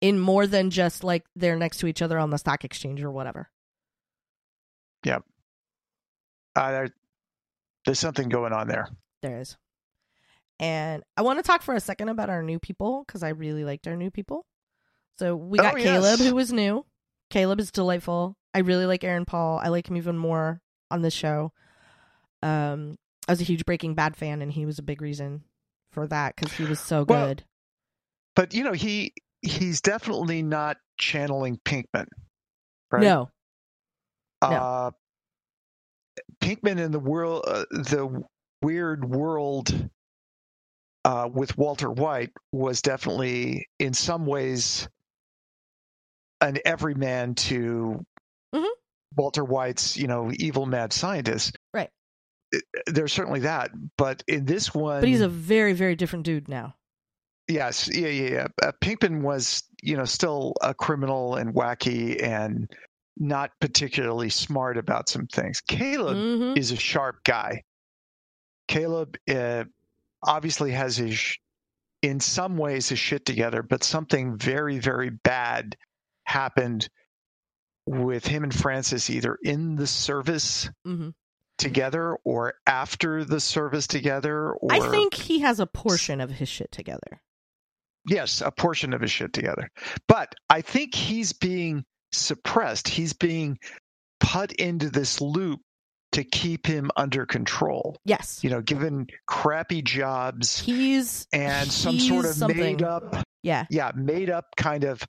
[0.00, 3.10] in more than just like they're next to each other on the stock exchange or
[3.10, 3.48] whatever.
[6.56, 6.88] Uh, there,
[7.86, 8.88] there's something going on there.
[9.22, 9.56] There is.
[10.58, 13.64] And I want to talk for a second about our new people because I really
[13.64, 14.44] liked our new people.
[15.18, 16.28] So we got Oh, Caleb, yes.
[16.28, 16.84] who was new.
[17.30, 18.36] Caleb is delightful.
[18.54, 19.60] I really like Aaron Paul.
[19.62, 21.52] I like him even more on this show.
[22.42, 22.98] Um,
[23.28, 25.44] I was a huge Breaking Bad fan, and he was a big reason
[25.92, 27.44] for that because he was so Well, good.
[28.34, 32.06] But you know, he he's definitely not channeling Pinkman.
[32.90, 33.02] Right?
[33.02, 33.30] No,
[34.42, 34.48] no.
[34.48, 34.90] Uh,
[36.40, 38.24] Pinkman in the world, uh, the
[38.62, 39.88] weird world
[41.04, 44.88] uh, with Walter White was definitely, in some ways,
[46.40, 48.04] an everyman to
[48.54, 48.68] Mhm.
[49.16, 51.56] Walter White's, you know, evil mad scientist.
[51.74, 51.90] Right.
[52.52, 56.48] It- There's certainly that, but in this one, but he's a very, very different dude
[56.48, 56.74] now.
[57.48, 58.46] Yes, yeah, yeah, yeah.
[58.62, 62.70] Uh, Pinkman was, you know, still a criminal and wacky and
[63.16, 65.60] not particularly smart about some things.
[65.60, 67.62] Caleb hmm is a sharp guy.
[68.68, 69.64] Caleb uh,
[70.22, 71.38] obviously has his, sh-
[72.02, 75.76] in some ways, his shit together, but something very, very bad
[76.24, 76.88] happened
[77.86, 81.10] with him and Francis either in the service hmm
[81.58, 84.50] together or after the service together.
[84.52, 87.20] Or I think he has a portion of his shit together.
[88.08, 89.70] yes, a portion of his shit together.
[90.08, 92.88] But I think he's being suppressed.
[92.88, 93.58] He's being
[94.20, 95.60] put into this loop
[96.12, 97.98] to keep him under control.
[98.06, 98.40] Yes.
[98.42, 102.58] You know, given crappy jobs He's and some sort of something.
[102.58, 103.66] made up, yeah.
[103.68, 105.02] yeah, made up kind of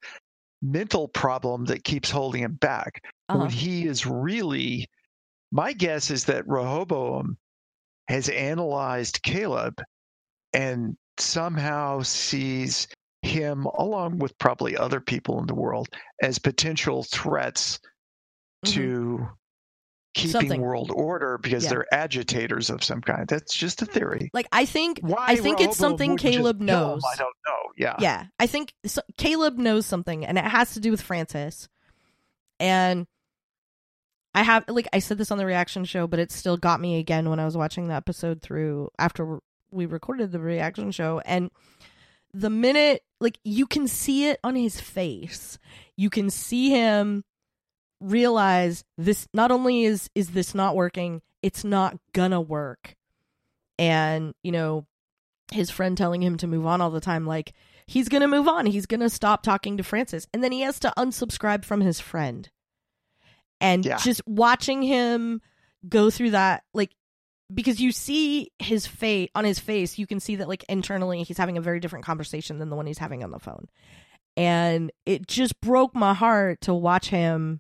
[0.62, 3.04] mental problem that keeps holding him back.
[3.30, 3.40] Uh-huh.
[3.40, 4.88] When he is really,
[5.52, 7.38] my guess is that Rehoboam
[8.08, 9.82] has analyzed Caleb
[10.54, 12.88] and somehow sees
[13.22, 15.88] him, along with probably other people in the world,
[16.22, 17.80] as potential threats
[18.66, 18.74] Mhm.
[18.74, 19.30] to
[20.14, 20.62] keeping Something.
[20.62, 21.70] world order because Yeah.
[21.70, 23.28] they're agitators of some kind.
[23.28, 23.92] That's just a hmm.
[23.92, 24.30] theory.
[24.34, 27.02] Like I think Why I think it's something Caleb knows.
[27.06, 27.62] I don't know.
[27.78, 27.96] Yeah.
[28.00, 31.68] yeah i think so, caleb knows something and it has to do with francis
[32.60, 33.08] and
[34.36, 37.00] i have like i said this on the reaction show but it still got me
[37.00, 39.40] again when i was watching the episode through after
[39.72, 41.50] we recorded the reaction show and
[42.34, 45.58] the minute like you can see it on his face
[45.96, 47.24] you can see him
[48.02, 52.96] realize this not only is is this not working it's not gonna work.
[53.80, 54.86] And you know
[55.52, 57.54] his friend telling him to move on all the time like
[57.86, 60.28] he's gonna move on he's gonna stop talking to francis.
[60.34, 62.50] And then he has to unsubscribe from his friend.
[63.60, 63.98] And Yeah.
[63.98, 65.42] just watching him
[65.88, 66.92] go through that like
[67.54, 71.38] because you see his face on his face you can see that like internally he's
[71.38, 73.68] having a very different conversation than the one he's having on the phone.
[74.38, 77.60] And it just broke my heart to watch him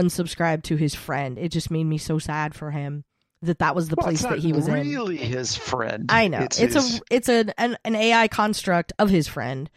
[0.00, 1.38] unsubscribe to his friend.
[1.38, 3.04] It just made me so sad for him
[3.42, 4.74] that that was the Well, place it's that he was in.
[4.74, 6.06] really his friend.
[6.08, 6.40] I know.
[6.40, 9.68] It's, his- a it's a an, an AI construct of his friend,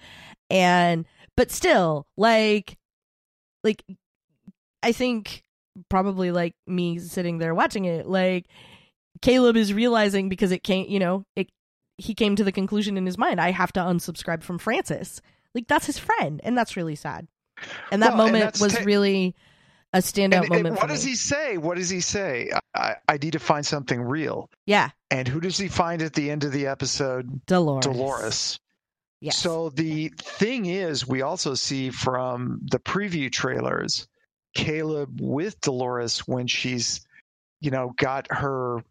[0.50, 1.06] and
[1.36, 2.78] but still like
[3.64, 3.84] like
[4.82, 5.44] I think
[5.90, 8.46] probably like me sitting there watching it like
[9.22, 11.50] Caleb is realizing because it came you know it
[11.98, 15.22] he came to the conclusion in his mind I have to unsubscribe from Francis.
[15.54, 17.28] Like that's his friend and that's really sad.
[17.92, 19.36] And that Well, moment that's was ta- really
[19.94, 21.58] a standout And- and moment what for does me he say?
[21.58, 22.52] What does he say?
[22.76, 24.50] I, I need to find something real.
[24.66, 27.46] yeah And who does he find at the end of the episode?
[27.48, 28.60] Dolores Dolores.
[29.22, 34.08] yes So the thing is, we also see from the preview trailers
[34.56, 37.02] Caleb with Dolores when she's,
[37.62, 38.84] you know, got her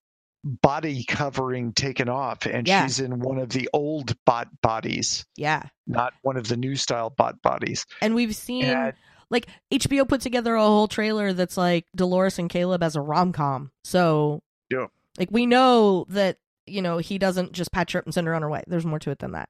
[0.45, 2.87] body covering taken off and Yeah.
[2.87, 7.11] she's in one of the old bot bodies, yeah not one of the new style
[7.11, 7.87] bot bodies.
[8.01, 8.93] and we've seen And
[9.31, 13.33] like HBO put together a whole trailer that's like Dolores and Caleb as a rom
[13.33, 13.71] com.
[13.85, 14.87] So Yeah.
[15.19, 18.35] like we know that you know he doesn't just patch her up and send her
[18.35, 18.63] on her way.
[18.67, 19.49] There's more to it than that.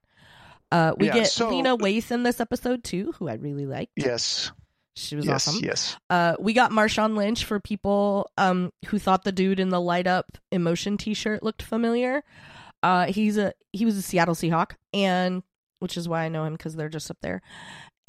[0.71, 3.91] Uh, we Yeah, get so- Lena Waithe in this episode too, who I really liked.
[3.95, 4.51] yes,
[4.95, 5.63] She was yes, awesome.
[5.63, 5.97] yes.
[6.09, 10.07] Uh, we got Marshawn Lynch for people um who thought the dude in the light
[10.07, 12.23] up emotion T-shirt looked familiar.
[12.83, 15.43] Uh, he's a he was a Seattle Seahawk, and
[15.79, 17.41] which is why I know him because they're just up there.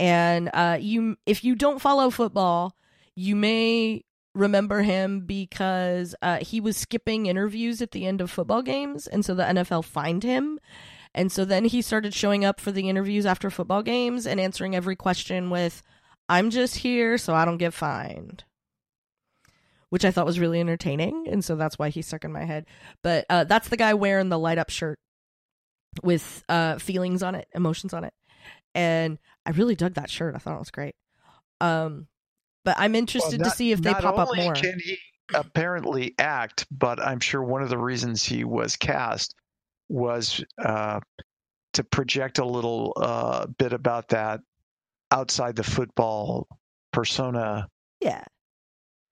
[0.00, 2.74] And uh, you if you don't follow football,
[3.14, 4.02] you may
[4.34, 9.26] remember him because uh, he was skipping interviews at the end of football games, and
[9.26, 10.58] so the NFL fined him.
[11.14, 14.74] And so then he started showing up for the interviews after football games and answering
[14.74, 15.82] every question with,
[16.30, 18.44] I'm just here so I don't get fined.
[19.90, 22.64] Which I thought was really entertaining, and so that's why he stuck in my head.
[23.02, 24.98] But uh, that's the guy wearing the light up shirt
[26.02, 28.14] with uh, feelings on it, emotions on it,
[28.74, 29.18] and
[29.50, 30.36] I really dug that shirt.
[30.36, 30.94] I thought it was great.
[31.60, 32.06] Um,
[32.64, 34.54] but I'm interested Well, to see if they not pop up more.
[34.54, 34.96] Can he
[35.34, 39.34] apparently act, but I'm sure one of the reasons he was cast
[39.88, 41.00] was uh,
[41.72, 44.40] to project a little uh, bit about that
[45.10, 46.46] outside the football
[46.92, 47.66] persona
[48.00, 48.22] Yeah,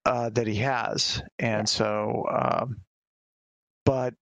[0.05, 2.25] uh, that he has, and so.
[2.31, 2.77] Um,
[3.85, 4.15] but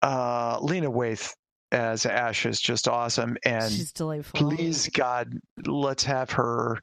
[0.00, 1.34] uh, Lena Waithe
[1.72, 4.50] as Ash is just awesome, and she's delightful.
[4.50, 5.32] please God,
[5.66, 6.80] let's have her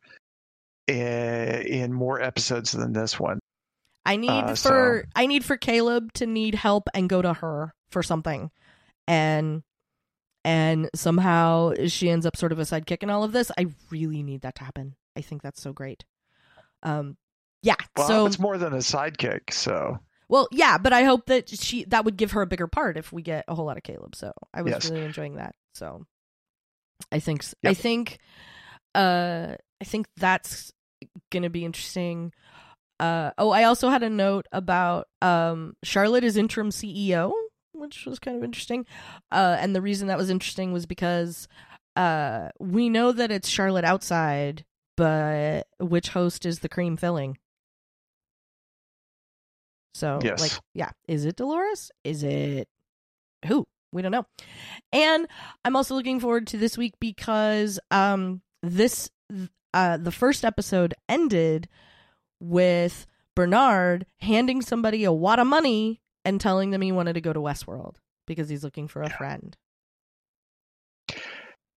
[0.87, 3.39] in, in more episodes than this one.
[4.05, 7.73] I need Uh, for I need for Caleb to need help and go to her
[7.89, 8.51] for something,
[9.07, 9.63] and
[10.43, 13.49] and somehow she ends up sort of a sidekick in all of this.
[13.57, 14.95] I really need that to happen.
[15.15, 16.03] I think that's so great.
[16.81, 17.15] Um,
[17.61, 17.75] yeah.
[17.95, 19.53] Well, so it's more than a sidekick.
[19.53, 19.99] So
[20.29, 23.11] well, yeah, but I hope that she that would give her a bigger part if
[23.11, 24.15] we get a whole lot of Caleb.
[24.15, 24.85] So I was Yes.
[24.85, 25.55] really enjoying that.
[25.73, 26.05] So
[27.11, 27.77] I think s I Yep.
[27.77, 28.17] think
[28.95, 30.71] uh I think that's
[31.31, 32.33] gonna be interesting.
[32.99, 37.33] Uh oh, I also had a note about um Charlotte is interim CEO,
[37.73, 38.85] which was kind of interesting.
[39.31, 41.47] Uh and the reason that was interesting was because
[41.95, 44.63] uh we know that it's Charlotte outside,
[44.95, 47.37] but which host is the cream filling?
[49.93, 50.39] So Yes.
[50.41, 51.91] like yeah, is it Dolores?
[52.03, 52.67] Is it
[53.45, 53.65] who?
[53.93, 54.25] we don't know.
[54.91, 55.27] And
[55.63, 59.09] I'm also looking forward to this week because um this
[59.73, 61.69] uh the first episode ended
[62.39, 67.33] with Bernard handing somebody a wad of money and telling them he wanted to go
[67.33, 69.55] to Westworld because he's looking for a friend.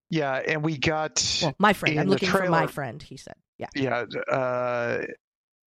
[0.09, 1.99] Yeah, and we got Well, my friend.
[1.99, 3.35] I'm looking for my friend, he said.
[3.59, 3.69] Yeah.
[3.75, 5.03] yeah, uh,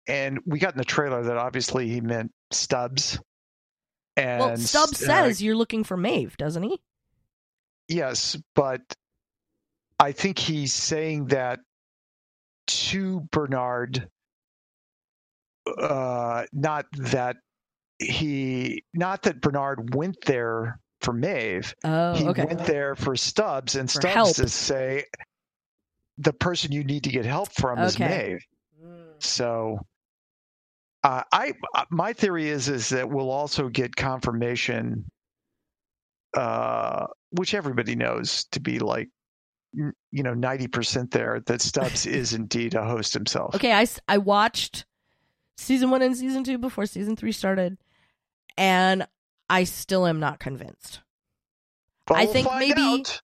[0.06, 3.18] and we got in the trailer that obviously he meant Stubbs.
[4.16, 6.80] And Well, Stubbs uh, says you're looking for Maeve, doesn't he?
[7.88, 8.80] yes, but
[10.00, 11.60] I think he's saying that
[12.66, 14.08] to Bernard,
[15.78, 17.36] uh, not that
[17.98, 21.74] he, not that Bernard went there for Maeve.
[21.84, 22.44] Oh, he okay.
[22.44, 24.36] went there for Stubbs, and For Stubbs help.
[24.36, 25.04] to say
[26.18, 28.38] the person you need to get help from is Okay.
[28.38, 28.44] Maeve.
[29.20, 29.78] So,
[31.04, 35.04] uh, I uh, my theory is is that we'll also get confirmation,
[36.34, 39.10] uh, which everybody knows to be like,
[39.72, 43.54] you know, ninety percent there that Stubbs is indeed a host himself.
[43.54, 44.86] Okay, I I watched
[45.58, 47.76] season one and season two before season three started,
[48.56, 49.06] and
[49.50, 51.00] I still am not convinced.
[52.06, 53.20] But I we'll think maybe- out.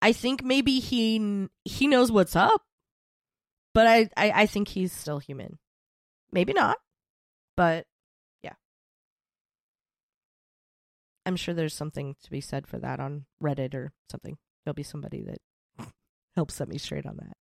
[0.00, 2.62] I think maybe he he knows what's up,
[3.74, 5.58] but I, I I think he's still human.
[6.32, 6.78] Maybe not,
[7.56, 7.86] but
[8.42, 8.54] yeah,
[11.26, 14.38] I'm sure there's something to be said for that on Reddit or something.
[14.64, 15.38] There'll be somebody that
[16.36, 17.36] helps set me straight on that.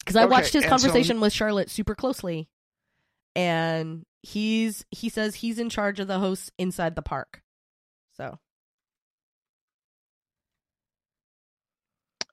[0.00, 2.48] Because I Okay, watched his and so- conversation with Charlotte super closely,
[3.34, 7.42] and he's he says he's in charge of the hosts inside the park.
[8.16, 8.38] So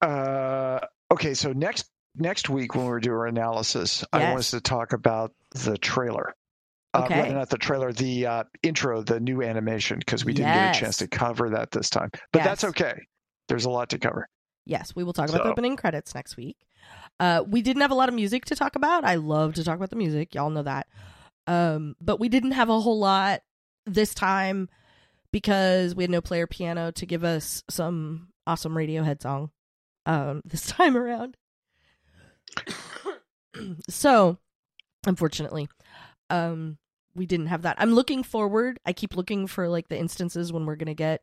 [0.01, 0.79] Uh,
[1.11, 4.93] okay, so next next week when we do our analysis, I want us to talk
[4.93, 6.33] about the trailer.
[6.93, 7.21] Uh, Okay.
[7.21, 10.79] rather not the trailer, the uh, intro, the new animation, because we didn't get a
[10.79, 12.09] chance to cover that this time.
[12.33, 12.95] But that's okay.
[13.47, 14.27] There's a lot to cover.
[14.65, 16.57] Yes, we will talk about the opening credits next week.
[17.19, 19.05] Uh, we didn't have a lot of music to talk about.
[19.05, 20.35] I love to talk about the music.
[20.35, 20.87] Y'all know that.
[21.47, 23.41] Um, but we didn't have a whole lot
[23.85, 24.69] this time
[25.31, 29.49] because we had no player piano to give us some awesome Radiohead song
[30.05, 31.37] um, this time around.
[33.89, 34.37] So,
[35.05, 35.67] unfortunately,
[36.29, 36.77] um,
[37.15, 37.75] we didn't have that.
[37.79, 38.79] I'm looking forward.
[38.85, 41.21] I keep looking for like the instances when we're going to get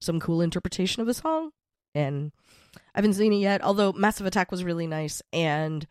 [0.00, 1.50] some cool interpretation of a song
[1.94, 2.30] and
[2.76, 3.62] I haven't seen it yet.
[3.64, 5.86] Although Massive Attack was really nice, and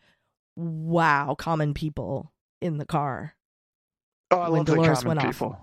[0.56, 3.34] wow, common people in the car,
[4.30, 5.34] Oh, I When love Dolores the went common off.
[5.38, 5.60] people.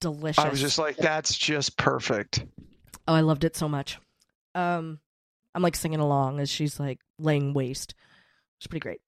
[0.00, 0.38] delicious.
[0.42, 2.44] I was just like, that's just perfect.
[3.08, 3.98] oh, I loved it so much.
[4.54, 5.00] Um,
[5.54, 7.94] I'm like singing along as she's like laying waste.
[8.58, 9.00] It's pretty great.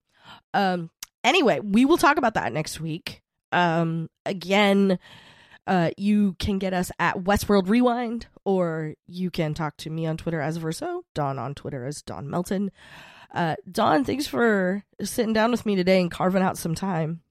[0.53, 0.89] Um,
[1.23, 3.21] anyway, we will talk about that next week.
[3.51, 4.99] Um, again,
[5.67, 10.17] uh, you can get us at Westworld Rewind, or you can talk to me on
[10.17, 12.71] Twitter as Verso, Don on Twitter as Don Melton.
[13.33, 17.21] Uh, Don, thanks for sitting down with me today and carving out some time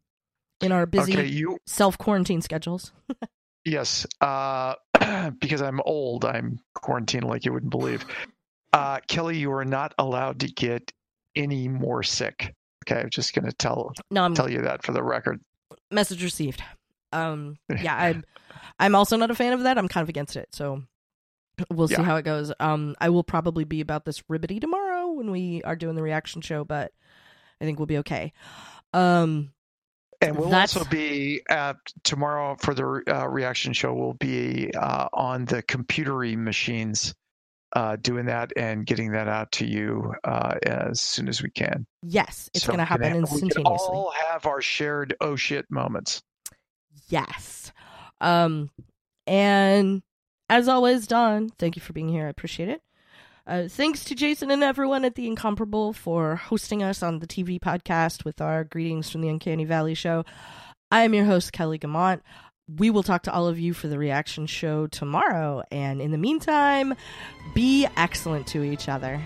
[0.61, 2.93] in our busy Okay, you self quarantine schedules.
[3.65, 4.07] yes.
[4.21, 4.75] Uh,
[5.41, 8.05] because I'm old, I'm quarantined like you wouldn't believe.
[8.73, 10.93] Uh, Kelly, you are not allowed to get
[11.37, 12.55] any more sick.
[12.87, 15.41] Okay, I'm just gonna tell No, I'm tell you that for the record.
[15.91, 16.63] message received.
[17.13, 18.25] Um, yeah, I'm.
[18.81, 19.77] I'm also not a fan of that.
[19.79, 20.49] I'm kind of against it.
[20.53, 20.83] So
[21.71, 22.03] we'll see Yeah.
[22.05, 22.53] how it goes.
[22.61, 26.41] Um, I will probably be about this ribbity tomorrow when we are doing the reaction
[26.43, 26.93] show, but
[27.61, 28.33] I think we'll be okay.
[28.95, 29.53] Um,
[30.21, 33.93] And we'll That's- also be at tomorrow for the uh, reaction show.
[33.95, 37.15] We'll be uh, on the computery machines,
[37.75, 41.87] uh, doing that and getting that out to you uh, as soon as we can.
[42.03, 43.65] yes, it's So going to we happen ha- We instantaneously.
[43.65, 46.23] can all have our shared oh shit moments.
[47.09, 47.73] Yes.
[48.21, 48.71] Um,
[49.27, 50.03] and
[50.49, 52.27] as always, Don, thank you for being here.
[52.27, 52.83] I appreciate it.
[53.47, 57.59] Uh, thanks to Jason and everyone at The Incomparable for hosting us on the TV
[57.59, 60.25] podcast with our Greetings from the Uncanny Valley show.
[60.91, 62.21] I am your host, Kelly Guimont.
[62.77, 65.63] We will talk to all of you for the reaction show tomorrow.
[65.71, 66.95] And in the meantime,
[67.55, 69.23] be excellent to each other.